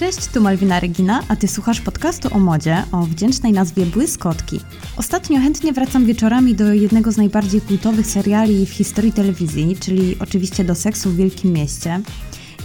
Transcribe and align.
Cześć, 0.00 0.26
tu 0.26 0.40
Malwina 0.40 0.80
Regina, 0.80 1.22
a 1.28 1.36
ty 1.36 1.48
słuchasz 1.48 1.80
podcastu 1.80 2.28
o 2.34 2.38
modzie 2.38 2.82
o 2.92 3.02
wdzięcznej 3.02 3.52
nazwie 3.52 3.86
Błyskotki. 3.86 4.60
Ostatnio 4.96 5.40
chętnie 5.40 5.72
wracam 5.72 6.06
wieczorami 6.06 6.54
do 6.54 6.72
jednego 6.72 7.12
z 7.12 7.16
najbardziej 7.16 7.60
kultowych 7.60 8.06
seriali 8.06 8.66
w 8.66 8.70
historii 8.70 9.12
telewizji, 9.12 9.76
czyli 9.80 10.16
oczywiście 10.18 10.64
do 10.64 10.74
Seksu 10.74 11.10
w 11.10 11.16
Wielkim 11.16 11.52
Mieście. 11.52 12.00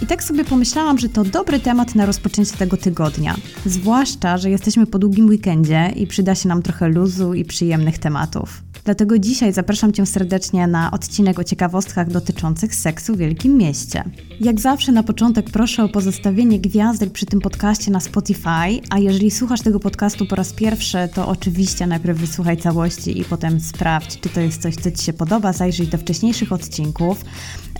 I 0.02 0.06
tak 0.06 0.24
sobie 0.24 0.44
pomyślałam, 0.44 0.98
że 0.98 1.08
to 1.08 1.24
dobry 1.24 1.60
temat 1.60 1.94
na 1.94 2.06
rozpoczęcie 2.06 2.56
tego 2.56 2.76
tygodnia. 2.76 3.34
Zwłaszcza, 3.66 4.38
że 4.38 4.50
jesteśmy 4.50 4.86
po 4.86 4.98
długim 4.98 5.28
weekendzie 5.28 5.92
i 5.96 6.06
przyda 6.06 6.34
się 6.34 6.48
nam 6.48 6.62
trochę 6.62 6.88
luzu 6.88 7.34
i 7.34 7.44
przyjemnych 7.44 7.98
tematów. 7.98 8.62
Dlatego 8.86 9.18
dzisiaj 9.18 9.52
zapraszam 9.52 9.92
Cię 9.92 10.06
serdecznie 10.06 10.66
na 10.66 10.90
odcinek 10.90 11.38
o 11.38 11.44
ciekawostkach 11.44 12.10
dotyczących 12.10 12.74
seksu 12.74 13.14
w 13.14 13.18
Wielkim 13.18 13.56
Mieście. 13.56 14.04
Jak 14.40 14.60
zawsze 14.60 14.92
na 14.92 15.02
początek 15.02 15.50
proszę 15.50 15.84
o 15.84 15.88
pozostawienie 15.88 16.60
gwiazdek 16.60 17.10
przy 17.10 17.26
tym 17.26 17.40
podcaście 17.40 17.90
na 17.90 18.00
Spotify, 18.00 18.80
a 18.90 18.98
jeżeli 18.98 19.30
słuchasz 19.30 19.60
tego 19.60 19.80
podcastu 19.80 20.26
po 20.26 20.36
raz 20.36 20.52
pierwszy, 20.52 20.98
to 21.14 21.28
oczywiście 21.28 21.86
najpierw 21.86 22.18
wysłuchaj 22.18 22.56
całości 22.56 23.20
i 23.20 23.24
potem 23.24 23.60
sprawdź, 23.60 24.20
czy 24.20 24.28
to 24.28 24.40
jest 24.40 24.62
coś, 24.62 24.74
co 24.74 24.90
Ci 24.90 25.04
się 25.04 25.12
podoba, 25.12 25.52
zajrzyj 25.52 25.86
do 25.86 25.98
wcześniejszych 25.98 26.52
odcinków. 26.52 27.24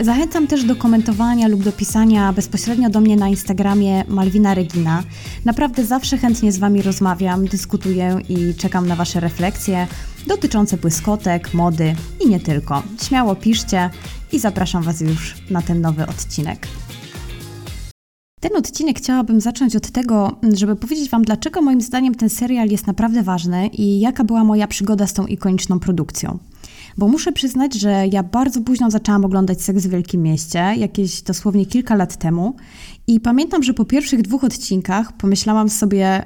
Zachęcam 0.00 0.46
też 0.46 0.64
do 0.64 0.76
komentowania 0.76 1.48
lub 1.48 1.62
do 1.62 1.72
pisania 1.72 2.32
bezpośrednio 2.32 2.90
do 2.90 3.00
mnie 3.00 3.16
na 3.16 3.28
Instagramie 3.28 4.04
Malwina 4.08 4.54
Regina. 4.54 5.02
Naprawdę 5.44 5.84
zawsze 5.84 6.18
chętnie 6.18 6.52
z 6.52 6.58
Wami 6.58 6.82
rozmawiam, 6.82 7.44
dyskutuję 7.44 8.18
i 8.28 8.54
czekam 8.54 8.86
na 8.86 8.96
Wasze 8.96 9.20
refleksje 9.20 9.86
dotyczące 10.26 10.76
błyskotek, 10.76 11.54
mody 11.54 11.94
i 12.24 12.28
nie 12.28 12.40
tylko. 12.40 12.82
Śmiało 13.02 13.34
piszcie 13.34 13.90
i 14.32 14.38
zapraszam 14.38 14.82
Was 14.82 15.00
już 15.00 15.34
na 15.50 15.62
ten 15.62 15.80
nowy 15.80 16.06
odcinek. 16.06 16.68
Ten 18.40 18.56
odcinek 18.56 18.98
chciałabym 18.98 19.40
zacząć 19.40 19.76
od 19.76 19.90
tego, 19.90 20.36
żeby 20.52 20.76
powiedzieć 20.76 21.10
Wam, 21.10 21.22
dlaczego 21.22 21.62
moim 21.62 21.80
zdaniem 21.80 22.14
ten 22.14 22.28
serial 22.28 22.68
jest 22.68 22.86
naprawdę 22.86 23.22
ważny 23.22 23.66
i 23.66 24.00
jaka 24.00 24.24
była 24.24 24.44
moja 24.44 24.66
przygoda 24.66 25.06
z 25.06 25.12
tą 25.12 25.26
ikoniczną 25.26 25.78
produkcją. 25.78 26.38
Bo 26.98 27.08
muszę 27.08 27.32
przyznać, 27.32 27.74
że 27.74 28.06
ja 28.12 28.22
bardzo 28.22 28.60
późno 28.60 28.90
zaczęłam 28.90 29.24
oglądać 29.24 29.62
Seks 29.62 29.86
w 29.86 29.90
Wielkim 29.90 30.22
Mieście, 30.22 30.58
jakieś 30.58 31.22
dosłownie 31.22 31.66
kilka 31.66 31.94
lat 31.94 32.16
temu. 32.16 32.56
I 33.06 33.20
pamiętam, 33.20 33.62
że 33.62 33.74
po 33.74 33.84
pierwszych 33.84 34.22
dwóch 34.22 34.44
odcinkach 34.44 35.12
pomyślałam 35.12 35.68
sobie, 35.68 36.24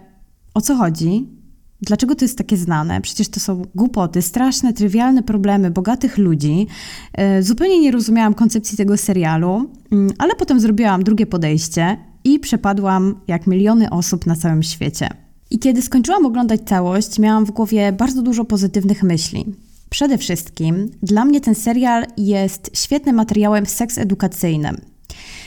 o 0.55 0.61
co 0.61 0.77
chodzi, 0.77 1.40
Dlaczego 1.83 2.15
to 2.15 2.25
jest 2.25 2.39
takie 2.39 2.57
znane? 2.57 3.01
Przecież 3.01 3.29
to 3.29 3.41
są 3.41 3.63
głupoty, 3.75 4.23
straszne, 4.23 4.73
trywialne 4.73 5.23
problemy 5.23 5.71
bogatych 5.71 6.19
ludzi. 6.19 6.67
E, 7.13 7.43
zupełnie 7.43 7.81
nie 7.81 7.91
rozumiałam 7.91 8.35
koncepcji 8.35 8.77
tego 8.77 8.97
serialu, 8.97 9.71
mm, 9.93 10.13
ale 10.19 10.35
potem 10.35 10.61
zrobiłam 10.61 11.05
drugie 11.05 11.27
podejście 11.27 11.97
i 12.25 12.39
przepadłam 12.39 13.21
jak 13.29 13.47
miliony 13.47 13.91
osób 13.91 14.27
na 14.27 14.37
całym 14.37 14.63
świecie. 14.63 15.09
I 15.51 15.59
kiedy 15.59 15.83
skończyłam 15.83 16.27
oglądać 16.27 16.61
całość, 16.67 17.19
miałam 17.19 17.47
w 17.47 17.51
głowie 17.51 17.93
bardzo 17.93 18.23
dużo 18.23 18.45
pozytywnych 18.45 19.03
myśli. 19.03 19.45
Przede 19.91 20.19
wszystkim 20.19 20.91
dla 21.03 21.25
mnie 21.25 21.41
ten 21.41 21.55
serial 21.55 22.07
jest 22.17 22.71
świetnym 22.75 23.17
materiałem 23.17 23.67
seks 23.67 23.99
edukacyjnym. 23.99 24.77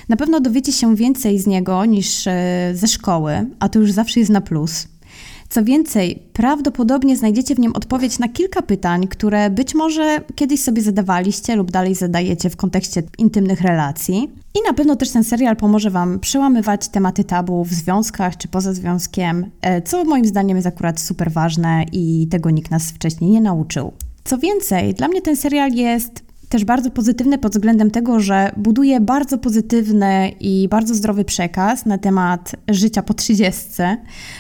Na 0.09 0.15
pewno 0.15 0.39
dowiecie 0.39 0.71
się 0.71 0.95
więcej 0.95 1.39
z 1.39 1.47
niego 1.47 1.85
niż 1.85 2.27
e, 2.27 2.71
ze 2.73 2.87
szkoły, 2.87 3.45
a 3.59 3.69
to 3.69 3.79
już 3.79 3.91
zawsze 3.91 4.19
jest 4.19 4.31
na 4.31 4.41
plus. 4.41 4.87
Co 5.53 5.63
więcej, 5.63 6.23
prawdopodobnie 6.33 7.17
znajdziecie 7.17 7.55
w 7.55 7.59
nim 7.59 7.73
odpowiedź 7.75 8.19
na 8.19 8.27
kilka 8.27 8.61
pytań, 8.61 9.07
które 9.07 9.49
być 9.49 9.75
może 9.75 10.21
kiedyś 10.35 10.63
sobie 10.63 10.81
zadawaliście 10.81 11.55
lub 11.55 11.71
dalej 11.71 11.95
zadajecie 11.95 12.49
w 12.49 12.55
kontekście 12.55 13.03
intymnych 13.17 13.61
relacji. 13.61 14.31
I 14.55 14.59
na 14.67 14.73
pewno 14.73 14.95
też 14.95 15.09
ten 15.09 15.23
serial 15.23 15.55
pomoże 15.55 15.89
Wam 15.89 16.19
przełamywać 16.19 16.87
tematy 16.87 17.23
tabu 17.23 17.63
w 17.63 17.73
związkach 17.73 18.37
czy 18.37 18.47
poza 18.47 18.73
związkiem, 18.73 19.45
e, 19.61 19.81
co 19.81 20.05
moim 20.05 20.25
zdaniem 20.25 20.57
jest 20.57 20.67
akurat 20.67 20.99
super 20.99 21.31
ważne 21.31 21.85
i 21.91 22.27
tego 22.31 22.49
nikt 22.49 22.71
nas 22.71 22.91
wcześniej 22.91 23.31
nie 23.31 23.41
nauczył. 23.41 23.91
Co 24.23 24.37
więcej, 24.37 24.93
dla 24.93 25.07
mnie 25.07 25.21
ten 25.21 25.35
serial 25.35 25.71
jest 25.71 26.32
też 26.53 26.65
bardzo 26.65 26.91
pozytywny 26.91 27.37
pod 27.37 27.51
względem 27.51 27.91
tego, 27.91 28.19
że 28.19 28.51
buduje 28.57 29.01
bardzo 29.01 29.37
pozytywny 29.37 30.31
i 30.39 30.67
bardzo 30.69 30.95
zdrowy 30.95 31.25
przekaz 31.25 31.85
na 31.85 31.97
temat 31.97 32.55
życia 32.69 33.03
po 33.03 33.13
30. 33.13 33.61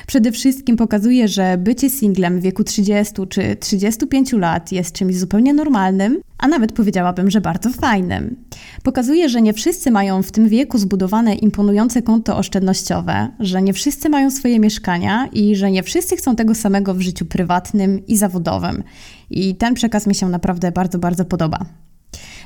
Przede 0.07 0.31
wszystkim 0.31 0.77
pokazuje, 0.77 1.27
że 1.27 1.57
bycie 1.57 1.89
singlem 1.89 2.39
w 2.39 2.43
wieku 2.43 2.63
30 2.63 3.13
czy 3.29 3.55
35 3.55 4.33
lat 4.33 4.71
jest 4.71 4.95
czymś 4.95 5.17
zupełnie 5.17 5.53
normalnym, 5.53 6.21
a 6.37 6.47
nawet 6.47 6.71
powiedziałabym, 6.71 7.31
że 7.31 7.41
bardzo 7.41 7.69
fajnym. 7.69 8.35
Pokazuje, 8.83 9.29
że 9.29 9.41
nie 9.41 9.53
wszyscy 9.53 9.91
mają 9.91 10.23
w 10.23 10.31
tym 10.31 10.49
wieku 10.49 10.77
zbudowane 10.77 11.35
imponujące 11.35 12.01
konto 12.01 12.37
oszczędnościowe, 12.37 13.27
że 13.39 13.61
nie 13.61 13.73
wszyscy 13.73 14.09
mają 14.09 14.31
swoje 14.31 14.59
mieszkania 14.59 15.27
i 15.31 15.55
że 15.55 15.71
nie 15.71 15.83
wszyscy 15.83 16.15
chcą 16.15 16.35
tego 16.35 16.55
samego 16.55 16.93
w 16.93 17.01
życiu 17.01 17.25
prywatnym 17.25 18.07
i 18.07 18.17
zawodowym. 18.17 18.83
I 19.29 19.55
ten 19.55 19.73
przekaz 19.73 20.07
mi 20.07 20.15
się 20.15 20.29
naprawdę 20.29 20.71
bardzo, 20.71 20.99
bardzo 20.99 21.25
podoba. 21.25 21.65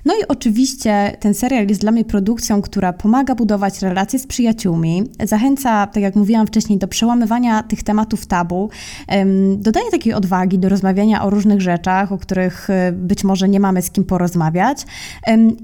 No 0.06 0.14
i 0.14 0.28
oczywiście 0.28 1.18
ten 1.20 1.34
serial 1.34 1.68
jest 1.68 1.82
dla 1.82 1.92
mnie 1.92 2.06
produkcją, 2.06 2.62
która 2.62 2.94
pomaga 2.94 3.36
budować 3.36 3.82
relacje 3.82 4.20
z 4.20 4.28
przyjaciółmi, 4.28 5.04
zachęca, 5.24 5.88
tak 5.88 6.04
jak 6.04 6.16
mówiłam 6.16 6.48
wcześniej, 6.48 6.80
do 6.80 6.88
przełamywania 6.88 7.64
tych 7.64 7.84
tematów 7.84 8.26
tabu, 8.26 8.70
dodaje 9.58 9.92
takiej 9.92 10.14
odwagi 10.14 10.60
do 10.60 10.70
rozmawiania 10.70 11.24
o 11.24 11.30
różnych 11.30 11.62
rzeczach, 11.62 12.12
o 12.12 12.18
których 12.18 12.70
e, 12.70 12.92
być 12.92 13.24
może 13.24 13.50
nie 13.50 13.60
mamy 13.60 13.82
z 13.82 13.92
kim 13.92 14.04
porozmawiać 14.04 14.86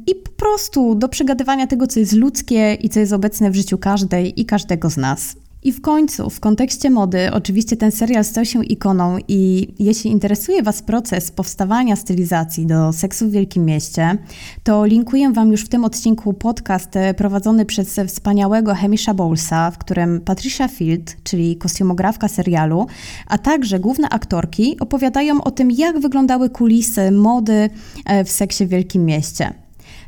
i 0.08 0.16
po 0.16 0.32
prostu 0.32 0.96
do 0.96 1.10
przegadywania 1.10 1.68
tego, 1.68 1.88
co 1.88 2.00
jest 2.00 2.14
ludzkie 2.14 2.74
i 2.74 2.90
co 2.90 3.00
jest 3.00 3.14
obecne 3.14 3.52
w 3.52 3.56
życiu 3.56 3.78
każdej 3.78 4.42
i 4.42 4.46
każdego 4.46 4.90
z 4.90 4.98
nas. 4.98 5.43
I 5.64 5.72
w 5.72 5.82
końcu, 5.82 6.30
w 6.30 6.40
kontekście 6.40 6.90
mody, 6.90 7.32
oczywiście 7.32 7.78
ten 7.78 7.92
serial 7.92 8.24
stał 8.24 8.46
się 8.46 8.66
ikoną 8.66 9.18
i 9.28 9.68
jeśli 9.80 10.12
interesuje 10.12 10.64
Was 10.64 10.82
proces 10.82 11.32
powstawania 11.32 11.96
stylizacji 11.96 12.66
do 12.66 12.94
seksu 12.94 13.28
w 13.28 13.32
Wielkim 13.32 13.66
Mieście, 13.66 14.18
to 14.64 14.86
linkuję 14.86 15.32
Wam 15.32 15.52
już 15.52 15.62
w 15.62 15.70
tym 15.70 15.86
odcinku 15.86 16.34
podcast 16.34 16.90
prowadzony 17.18 17.66
przez 17.66 18.00
wspaniałego 18.08 18.76
Hemisha 18.76 19.14
Bowlesa, 19.14 19.72
w 19.72 19.78
którym 19.78 20.22
Patricia 20.22 20.68
Field, 20.68 21.18
czyli 21.24 21.58
kostiumografka 21.58 22.28
serialu, 22.28 22.88
a 23.28 23.38
także 23.38 23.80
główne 23.80 24.10
aktorki 24.10 24.80
opowiadają 24.80 25.44
o 25.44 25.52
tym, 25.52 25.72
jak 25.72 26.00
wyglądały 26.00 26.50
kulisy 26.50 27.12
mody 27.12 27.70
e, 28.06 28.24
w 28.24 28.32
seksie 28.32 28.66
w 28.66 28.70
Wielkim 28.70 29.06
Mieście. 29.06 29.63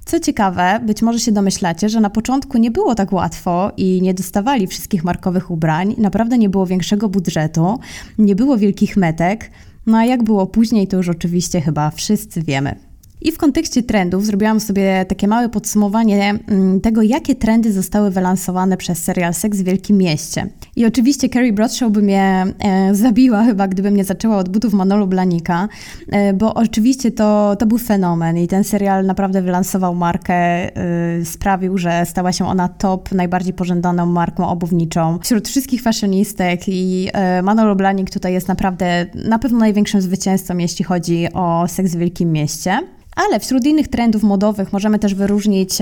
Co 0.06 0.20
ciekawe, 0.20 0.80
być 0.84 1.02
może 1.02 1.20
się 1.20 1.32
domyślacie, 1.32 1.90
że 1.90 2.02
na 2.02 2.10
początku 2.10 2.58
nie 2.58 2.72
było 2.72 2.96
tak 2.96 3.14
łatwo 3.14 3.72
i 3.78 4.02
nie 4.02 4.14
dostawali 4.14 4.68
wszystkich 4.68 5.04
markowych 5.04 5.52
ubrań, 5.52 5.96
naprawdę 5.98 6.38
nie 6.38 6.50
było 6.50 6.66
większego 6.66 7.10
budżetu, 7.10 7.80
nie 8.18 8.36
było 8.36 8.58
wielkich 8.58 8.98
metek. 8.98 9.52
No 9.86 9.98
a 9.98 10.06
jak 10.06 10.24
było 10.24 10.48
później, 10.48 10.88
to 10.88 10.98
już 10.98 11.10
oczywiście 11.10 11.62
chyba 11.62 11.92
wszyscy 11.92 12.42
wiemy. 12.42 12.76
I 13.26 13.32
w 13.32 13.38
kontekście 13.38 13.84
trendów 13.84 14.26
zrobiłam 14.26 14.60
sobie 14.60 15.06
takie 15.10 15.28
małe 15.28 15.50
podsumowanie 15.50 16.34
mm, 16.48 16.82
tego, 16.82 17.02
jakie 17.02 17.36
trendy 17.36 17.74
zostały 17.74 18.12
wylansowane 18.12 18.78
przez 18.78 19.04
serial 19.04 19.34
Seks 19.34 19.58
w 19.58 19.64
Wielkim 19.64 19.98
Mieście. 19.98 20.50
I 20.76 20.86
oczywiście 20.86 21.30
Carrie 21.30 21.54
Bradshaw 21.54 21.92
by 21.92 22.02
mnie 22.02 22.46
e, 22.60 22.96
zabiła 22.96 23.44
chyba, 23.44 23.68
gdybym 23.68 23.96
nie 23.96 24.04
zaczęła 24.04 24.38
od 24.38 24.50
butów 24.50 24.74
Manolu 24.74 25.08
Blanika, 25.08 25.68
e, 26.12 26.34
bo 26.34 26.54
oczywiście 26.54 27.12
to, 27.12 27.56
to 27.60 27.66
był 27.66 27.78
fenomen 27.78 28.38
i 28.38 28.48
ten 28.48 28.64
serial 28.64 29.06
naprawdę 29.06 29.42
wylansował 29.42 29.96
markę, 29.96 30.34
e, 30.36 31.26
sprawił, 31.26 31.78
że 31.78 32.06
stała 32.06 32.32
się 32.32 32.48
ona 32.48 32.68
top, 32.68 33.12
najbardziej 33.12 33.54
pożądaną 33.54 34.06
marką 34.06 34.50
obuwniczą 34.50 35.20
wśród 35.20 35.48
wszystkich 35.48 35.82
fashionistek 35.82 36.62
i 36.68 37.10
e, 37.14 37.42
Manolo 37.42 37.76
Blanik 37.76 38.10
tutaj 38.10 38.34
jest 38.34 38.48
naprawdę 38.48 39.06
na 39.14 39.40
pewno 39.40 39.60
największym 39.60 40.02
zwycięzcą, 40.02 40.58
jeśli 40.58 40.86
chodzi 40.86 41.28
o 41.34 41.68
Seks 41.68 41.92
w 41.92 41.98
Wielkim 41.98 42.32
Mieście. 42.32 42.80
Ale 43.16 43.40
wśród 43.40 43.66
innych 43.66 43.88
trendów 43.88 44.24
modowych 44.24 44.74
możemy 44.74 45.00
też 45.00 45.16
wyróżnić 45.16 45.78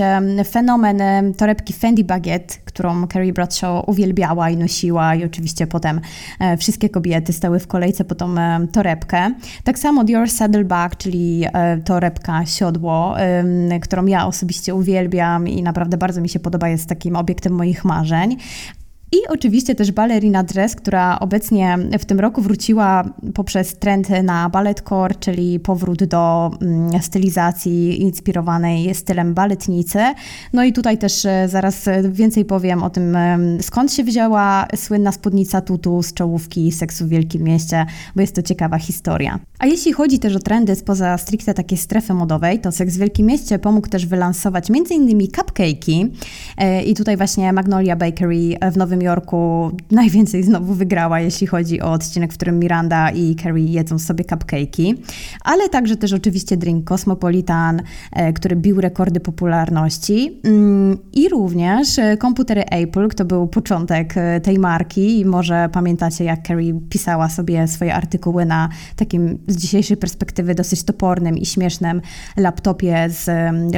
fenomen 0.50 1.02
torebki 1.36 1.72
Fendi 1.72 2.04
Baguette, 2.04 2.54
którą 2.64 3.06
Carrie 3.06 3.32
Bradshaw 3.32 3.88
uwielbiała 3.88 4.50
i 4.50 4.56
nosiła 4.56 5.14
i 5.14 5.24
oczywiście 5.24 5.66
potem 5.66 6.00
e, 6.40 6.56
wszystkie 6.56 6.88
kobiety 6.88 7.32
stały 7.32 7.58
w 7.58 7.66
kolejce 7.66 8.04
po 8.04 8.14
tą 8.14 8.34
torebkę. 8.72 9.34
Tak 9.64 9.78
samo 9.78 10.04
Dior 10.04 10.30
Saddleback, 10.30 10.96
czyli 10.96 11.44
e, 11.52 11.78
torebka 11.78 12.46
siodło, 12.46 13.16
którą 13.82 14.06
ja 14.06 14.26
osobiście 14.26 14.74
uwielbiam 14.74 15.48
i 15.48 15.62
naprawdę 15.62 15.96
bardzo 15.96 16.20
mi 16.20 16.28
się 16.28 16.40
podoba, 16.40 16.68
jest 16.68 16.88
takim 16.88 17.16
obiektem 17.16 17.52
moich 17.52 17.84
marzeń. 17.84 18.36
I 19.14 19.28
oczywiście 19.28 19.74
też 19.74 19.92
balerina 19.92 20.42
dress, 20.42 20.74
która 20.74 21.18
obecnie 21.18 21.78
w 21.98 22.04
tym 22.04 22.20
roku 22.20 22.42
wróciła 22.42 23.04
poprzez 23.34 23.78
trend 23.78 24.08
na 24.22 24.48
balletcore, 24.50 25.14
czyli 25.14 25.60
powrót 25.60 26.04
do 26.04 26.50
mm, 26.62 27.02
stylizacji 27.02 28.02
inspirowanej 28.02 28.94
stylem 28.94 29.34
baletnicy. 29.34 29.98
No 30.52 30.64
i 30.64 30.72
tutaj 30.72 30.98
też 30.98 31.24
e, 31.24 31.48
zaraz 31.48 31.84
więcej 32.10 32.44
powiem 32.44 32.82
o 32.82 32.90
tym, 32.90 33.16
skąd 33.60 33.92
się 33.92 34.04
wzięła 34.04 34.66
słynna 34.76 35.12
spódnica 35.12 35.60
tutu 35.60 36.02
z 36.02 36.14
czołówki 36.14 36.72
seksu 36.72 37.04
w 37.04 37.08
Wielkim 37.08 37.42
Mieście, 37.42 37.86
bo 38.14 38.20
jest 38.20 38.34
to 38.34 38.42
ciekawa 38.42 38.78
historia. 38.78 39.38
A 39.58 39.66
jeśli 39.66 39.92
chodzi 39.92 40.18
też 40.18 40.36
o 40.36 40.38
trendy 40.38 40.76
spoza 40.76 41.18
stricte 41.18 41.54
takiej 41.54 41.78
strefy 41.78 42.14
modowej, 42.14 42.60
to 42.60 42.72
Seks 42.72 42.94
w 42.94 42.98
Wielkim 42.98 43.26
Mieście 43.26 43.58
pomógł 43.58 43.88
też 43.88 44.06
wylansować 44.06 44.70
m.in. 44.70 45.18
cupcake'i 45.18 46.10
i 46.86 46.94
tutaj 46.94 47.16
właśnie 47.16 47.52
Magnolia 47.52 47.96
Bakery 47.96 48.56
w 48.72 48.76
Nowym 48.76 49.02
Jorku 49.02 49.70
najwięcej 49.90 50.42
znowu 50.42 50.74
wygrała, 50.74 51.20
jeśli 51.20 51.46
chodzi 51.46 51.80
o 51.80 51.92
odcinek, 51.92 52.32
w 52.32 52.36
którym 52.36 52.58
Miranda 52.58 53.10
i 53.10 53.36
Carrie 53.36 53.72
jedzą 53.72 53.98
sobie 53.98 54.24
cupcake'i, 54.24 54.94
ale 55.44 55.68
także 55.68 55.96
też 55.96 56.12
oczywiście 56.12 56.56
drink 56.56 56.84
Cosmopolitan, 56.84 57.82
e, 58.12 58.32
który 58.32 58.56
bił 58.56 58.80
rekordy 58.80 59.20
popularności 59.20 60.40
mm, 60.44 60.98
i 61.12 61.28
również 61.28 61.98
e, 61.98 62.16
komputery 62.16 62.64
Apple, 62.64 63.08
to 63.08 63.24
był 63.24 63.46
początek 63.46 64.14
tej 64.42 64.58
marki 64.58 65.20
i 65.20 65.24
może 65.24 65.68
pamiętacie, 65.72 66.24
jak 66.24 66.46
Carrie 66.46 66.80
pisała 66.90 67.28
sobie 67.28 67.68
swoje 67.68 67.94
artykuły 67.94 68.44
na 68.44 68.68
takim 68.96 69.38
z 69.48 69.56
dzisiejszej 69.56 69.96
perspektywy 69.96 70.54
dosyć 70.54 70.82
topornym 70.82 71.38
i 71.38 71.46
śmiesznym 71.46 72.00
laptopie 72.36 73.06
z 73.10 73.30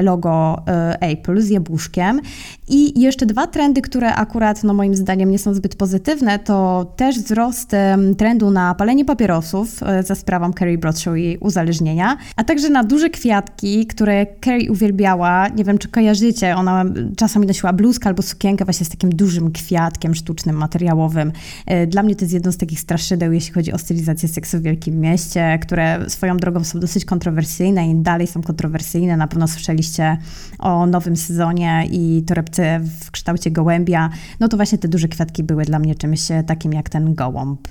logo 0.03 0.63
e, 0.67 1.01
Apple, 1.01 1.41
z 1.41 1.51
jabłuszkiem. 1.51 2.21
I 2.69 3.01
jeszcze 3.01 3.27
dwa 3.27 3.47
trendy, 3.47 3.83
które 3.83 4.15
akurat 4.15 4.65
no 4.65 4.75
moim 4.75 4.95
zdaniem 4.95 5.31
nie 5.31 5.39
są 5.39 5.55
zbyt 5.55 5.77
pozytywne, 5.77 6.39
to 6.39 6.87
też 6.97 7.19
wzrost 7.19 7.73
trendu 8.19 8.51
na 8.51 8.75
palenie 8.75 9.05
papierosów 9.05 9.83
e, 9.83 10.03
za 10.03 10.15
sprawą 10.15 10.53
Carrie 10.53 10.79
Bradshaw 10.79 11.17
i 11.17 11.37
uzależnienia, 11.41 12.17
a 12.37 12.45
także 12.45 12.71
na 12.71 12.85
duże 12.85 13.11
kwiatki, 13.11 13.87
które 13.87 14.27
Carrie 14.45 14.71
uwielbiała. 14.71 15.49
Nie 15.49 15.65
wiem, 15.65 15.79
czy 15.79 15.89
kojarzycie, 15.89 16.57
ona 16.57 16.85
czasami 17.17 17.47
nosiła 17.47 17.73
bluzkę 17.73 18.09
albo 18.09 18.23
sukienkę 18.23 18.65
właśnie 18.65 18.87
z 18.87 18.89
takim 18.89 19.11
dużym 19.11 19.53
kwiatkiem 19.53 20.15
sztucznym, 20.15 20.57
materiałowym. 20.57 21.33
E, 21.67 21.87
dla 21.87 22.03
mnie 22.03 22.17
to 22.17 22.25
jest 22.25 22.35
jedno 22.35 22.53
z 22.53 22.57
takich 22.57 22.81
straszydeł, 22.81 23.33
jeśli 23.33 23.53
chodzi 23.53 23.73
o 23.73 23.79
stylizację 23.79 24.29
seksu 24.29 24.59
w 24.59 24.63
Wielkim 24.63 25.01
Mieście, 25.01 25.59
które 25.63 26.11
swoją 26.11 26.37
drogą 26.37 26.65
są 26.65 26.81
dosyć 26.81 27.05
kontrowersyjne 27.05 27.91
i 27.91 27.95
dalej 27.95 28.27
są 28.27 28.43
kontrowersyjne. 28.43 29.17
Na 29.17 29.27
pewno 29.27 29.49
słyszeliście 29.49 30.19
o 30.59 30.87
nowym 30.87 31.17
sezonie 31.17 31.85
i 31.91 32.25
torebce 32.27 32.56
w 33.01 33.11
kształcie 33.11 33.51
gołębia. 33.51 34.11
No 34.41 34.49
to 34.49 34.57
właśnie 34.57 34.79
te 34.79 34.89
duże 34.89 35.09
kwiatki 35.09 35.45
były 35.45 35.65
dla 35.65 35.79
mnie 35.79 35.95
czymś 35.95 36.21
takim 36.47 36.73
jak 36.73 36.89
ten 36.89 37.15
gołąb. 37.15 37.69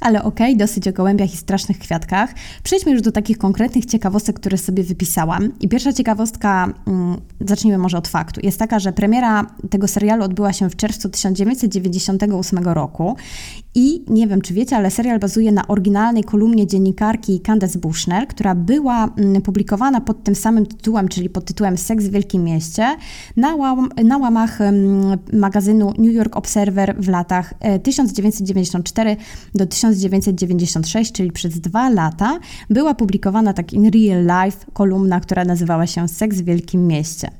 Ale 0.00 0.22
okej, 0.22 0.46
okay, 0.46 0.56
dosyć 0.56 0.88
o 0.88 0.92
gołębiach 0.92 1.34
i 1.34 1.36
strasznych 1.36 1.78
kwiatkach. 1.78 2.34
Przejdźmy 2.62 2.92
już 2.92 3.02
do 3.02 3.12
takich 3.12 3.38
konkretnych 3.38 3.86
ciekawostek, 3.86 4.36
które 4.36 4.58
sobie 4.58 4.82
wypisałam. 4.82 5.52
I 5.60 5.68
pierwsza 5.68 5.92
ciekawostka, 5.92 6.72
mm, 6.86 7.16
zacznijmy 7.40 7.78
może 7.78 7.98
od 7.98 8.08
faktu, 8.08 8.40
jest 8.42 8.58
taka, 8.58 8.78
że 8.78 8.92
premiera 8.92 9.46
tego 9.70 9.88
serialu 9.88 10.24
odbyła 10.24 10.52
się 10.52 10.70
w 10.70 10.76
czerwcu 10.76 11.08
1998 11.08 12.74
roku 12.74 13.16
i 13.74 14.04
nie 14.08 14.26
wiem, 14.26 14.40
czy 14.40 14.54
wiecie, 14.54 14.76
ale 14.76 14.90
serial 14.90 15.18
bazuje 15.18 15.52
na 15.52 15.66
oryginalnej 15.66 16.24
kolumnie 16.24 16.66
dziennikarki 16.66 17.40
Candace 17.40 17.78
Bushnell, 17.78 18.26
która 18.26 18.54
była 18.54 19.04
mm, 19.16 19.42
publikowana 19.42 20.00
pod 20.00 20.24
tym 20.24 20.34
samym 20.34 20.66
tytułem, 20.66 21.08
czyli 21.08 21.30
pod 21.30 21.44
tytułem 21.44 21.78
Seks 21.78 22.04
w 22.04 22.10
Wielkim 22.10 22.44
Mieście, 22.44 22.96
na, 23.36 23.56
łam, 23.56 23.88
na 24.04 24.18
łamach 24.18 24.60
mm, 24.60 25.18
magazynu 25.32 25.92
New 25.98 26.12
York 26.12 26.36
Observer 26.36 26.96
w 26.98 27.08
latach 27.08 27.54
1994 27.82 29.10
e, 29.10 29.16
do 29.54 29.66
1996, 29.96 31.12
czyli 31.12 31.32
przez 31.32 31.60
dwa 31.60 31.90
lata, 31.90 32.38
była 32.70 32.94
publikowana 32.94 33.52
tak 33.52 33.72
in 33.72 33.90
real 33.90 34.44
life 34.44 34.66
kolumna, 34.72 35.20
która 35.20 35.44
nazywała 35.44 35.86
się 35.86 36.08
Seks 36.08 36.36
w 36.36 36.44
Wielkim 36.44 36.86
Mieście. 36.86 37.30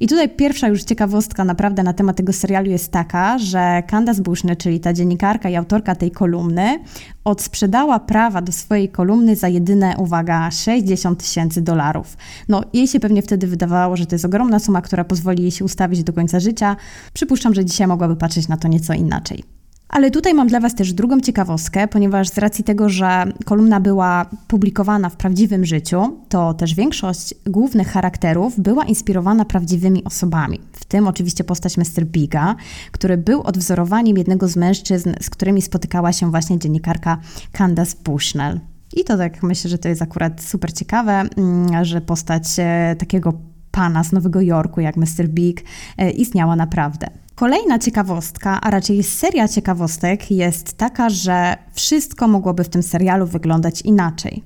I 0.00 0.06
tutaj 0.06 0.28
pierwsza 0.28 0.68
już 0.68 0.84
ciekawostka 0.84 1.44
naprawdę 1.44 1.82
na 1.82 1.92
temat 1.92 2.16
tego 2.16 2.32
serialu 2.32 2.70
jest 2.70 2.92
taka, 2.92 3.38
że 3.38 3.82
Candace 3.90 4.22
Bushnell, 4.22 4.56
czyli 4.56 4.80
ta 4.80 4.92
dziennikarka 4.92 5.48
i 5.48 5.56
autorka 5.56 5.94
tej 5.94 6.10
kolumny, 6.10 6.78
odsprzedała 7.24 8.00
prawa 8.00 8.42
do 8.42 8.52
swojej 8.52 8.88
kolumny 8.88 9.36
za 9.36 9.48
jedyne, 9.48 9.94
uwaga, 9.98 10.50
60 10.50 11.18
tysięcy 11.18 11.62
dolarów. 11.62 12.16
No, 12.48 12.62
jej 12.72 12.88
się 12.88 13.00
pewnie 13.00 13.22
wtedy 13.22 13.46
wydawało, 13.46 13.96
że 13.96 14.06
to 14.06 14.14
jest 14.14 14.24
ogromna 14.24 14.58
suma, 14.58 14.82
która 14.82 15.04
pozwoli 15.04 15.42
jej 15.42 15.50
się 15.50 15.64
ustawić 15.64 16.04
do 16.04 16.12
końca 16.12 16.40
życia. 16.40 16.76
Przypuszczam, 17.12 17.54
że 17.54 17.64
dzisiaj 17.64 17.86
mogłaby 17.86 18.16
patrzeć 18.16 18.48
na 18.48 18.56
to 18.56 18.68
nieco 18.68 18.94
inaczej. 18.94 19.55
Ale 19.88 20.10
tutaj 20.10 20.34
mam 20.34 20.48
dla 20.48 20.60
Was 20.60 20.74
też 20.74 20.92
drugą 20.92 21.20
ciekawostkę, 21.20 21.88
ponieważ 21.88 22.28
z 22.28 22.38
racji 22.38 22.64
tego, 22.64 22.88
że 22.88 23.24
kolumna 23.44 23.80
była 23.80 24.26
publikowana 24.48 25.08
w 25.08 25.16
prawdziwym 25.16 25.64
życiu, 25.64 26.20
to 26.28 26.54
też 26.54 26.74
większość 26.74 27.34
głównych 27.46 27.88
charakterów 27.88 28.60
była 28.60 28.84
inspirowana 28.84 29.44
prawdziwymi 29.44 30.04
osobami. 30.04 30.60
W 30.72 30.84
tym 30.84 31.08
oczywiście 31.08 31.44
postać 31.44 31.76
Mr. 31.76 32.04
Biga, 32.04 32.54
który 32.92 33.16
był 33.16 33.42
odwzorowaniem 33.42 34.16
jednego 34.18 34.48
z 34.48 34.56
mężczyzn, 34.56 35.12
z 35.20 35.30
którymi 35.30 35.62
spotykała 35.62 36.12
się 36.12 36.30
właśnie 36.30 36.58
dziennikarka 36.58 37.18
Candace 37.52 37.96
Bushnell. 38.04 38.60
I 38.96 39.04
to 39.04 39.16
tak 39.16 39.42
myślę, 39.42 39.70
że 39.70 39.78
to 39.78 39.88
jest 39.88 40.02
akurat 40.02 40.42
super 40.42 40.72
ciekawe, 40.72 41.12
mm, 41.36 41.84
że 41.84 42.00
postać 42.00 42.44
e, 42.58 42.96
takiego 42.98 43.32
pana 43.70 44.04
z 44.04 44.12
Nowego 44.12 44.40
Jorku, 44.40 44.80
jak 44.80 44.96
Mr. 44.96 45.28
Big, 45.28 45.64
e, 45.98 46.10
istniała 46.10 46.56
naprawdę. 46.56 47.06
Kolejna 47.36 47.78
ciekawostka, 47.78 48.60
a 48.60 48.70
raczej 48.70 49.02
seria 49.02 49.48
ciekawostek 49.48 50.30
jest 50.30 50.72
taka, 50.72 51.10
że 51.10 51.56
wszystko 51.72 52.28
mogłoby 52.28 52.64
w 52.64 52.68
tym 52.68 52.82
serialu 52.82 53.26
wyglądać 53.26 53.82
inaczej. 53.82 54.42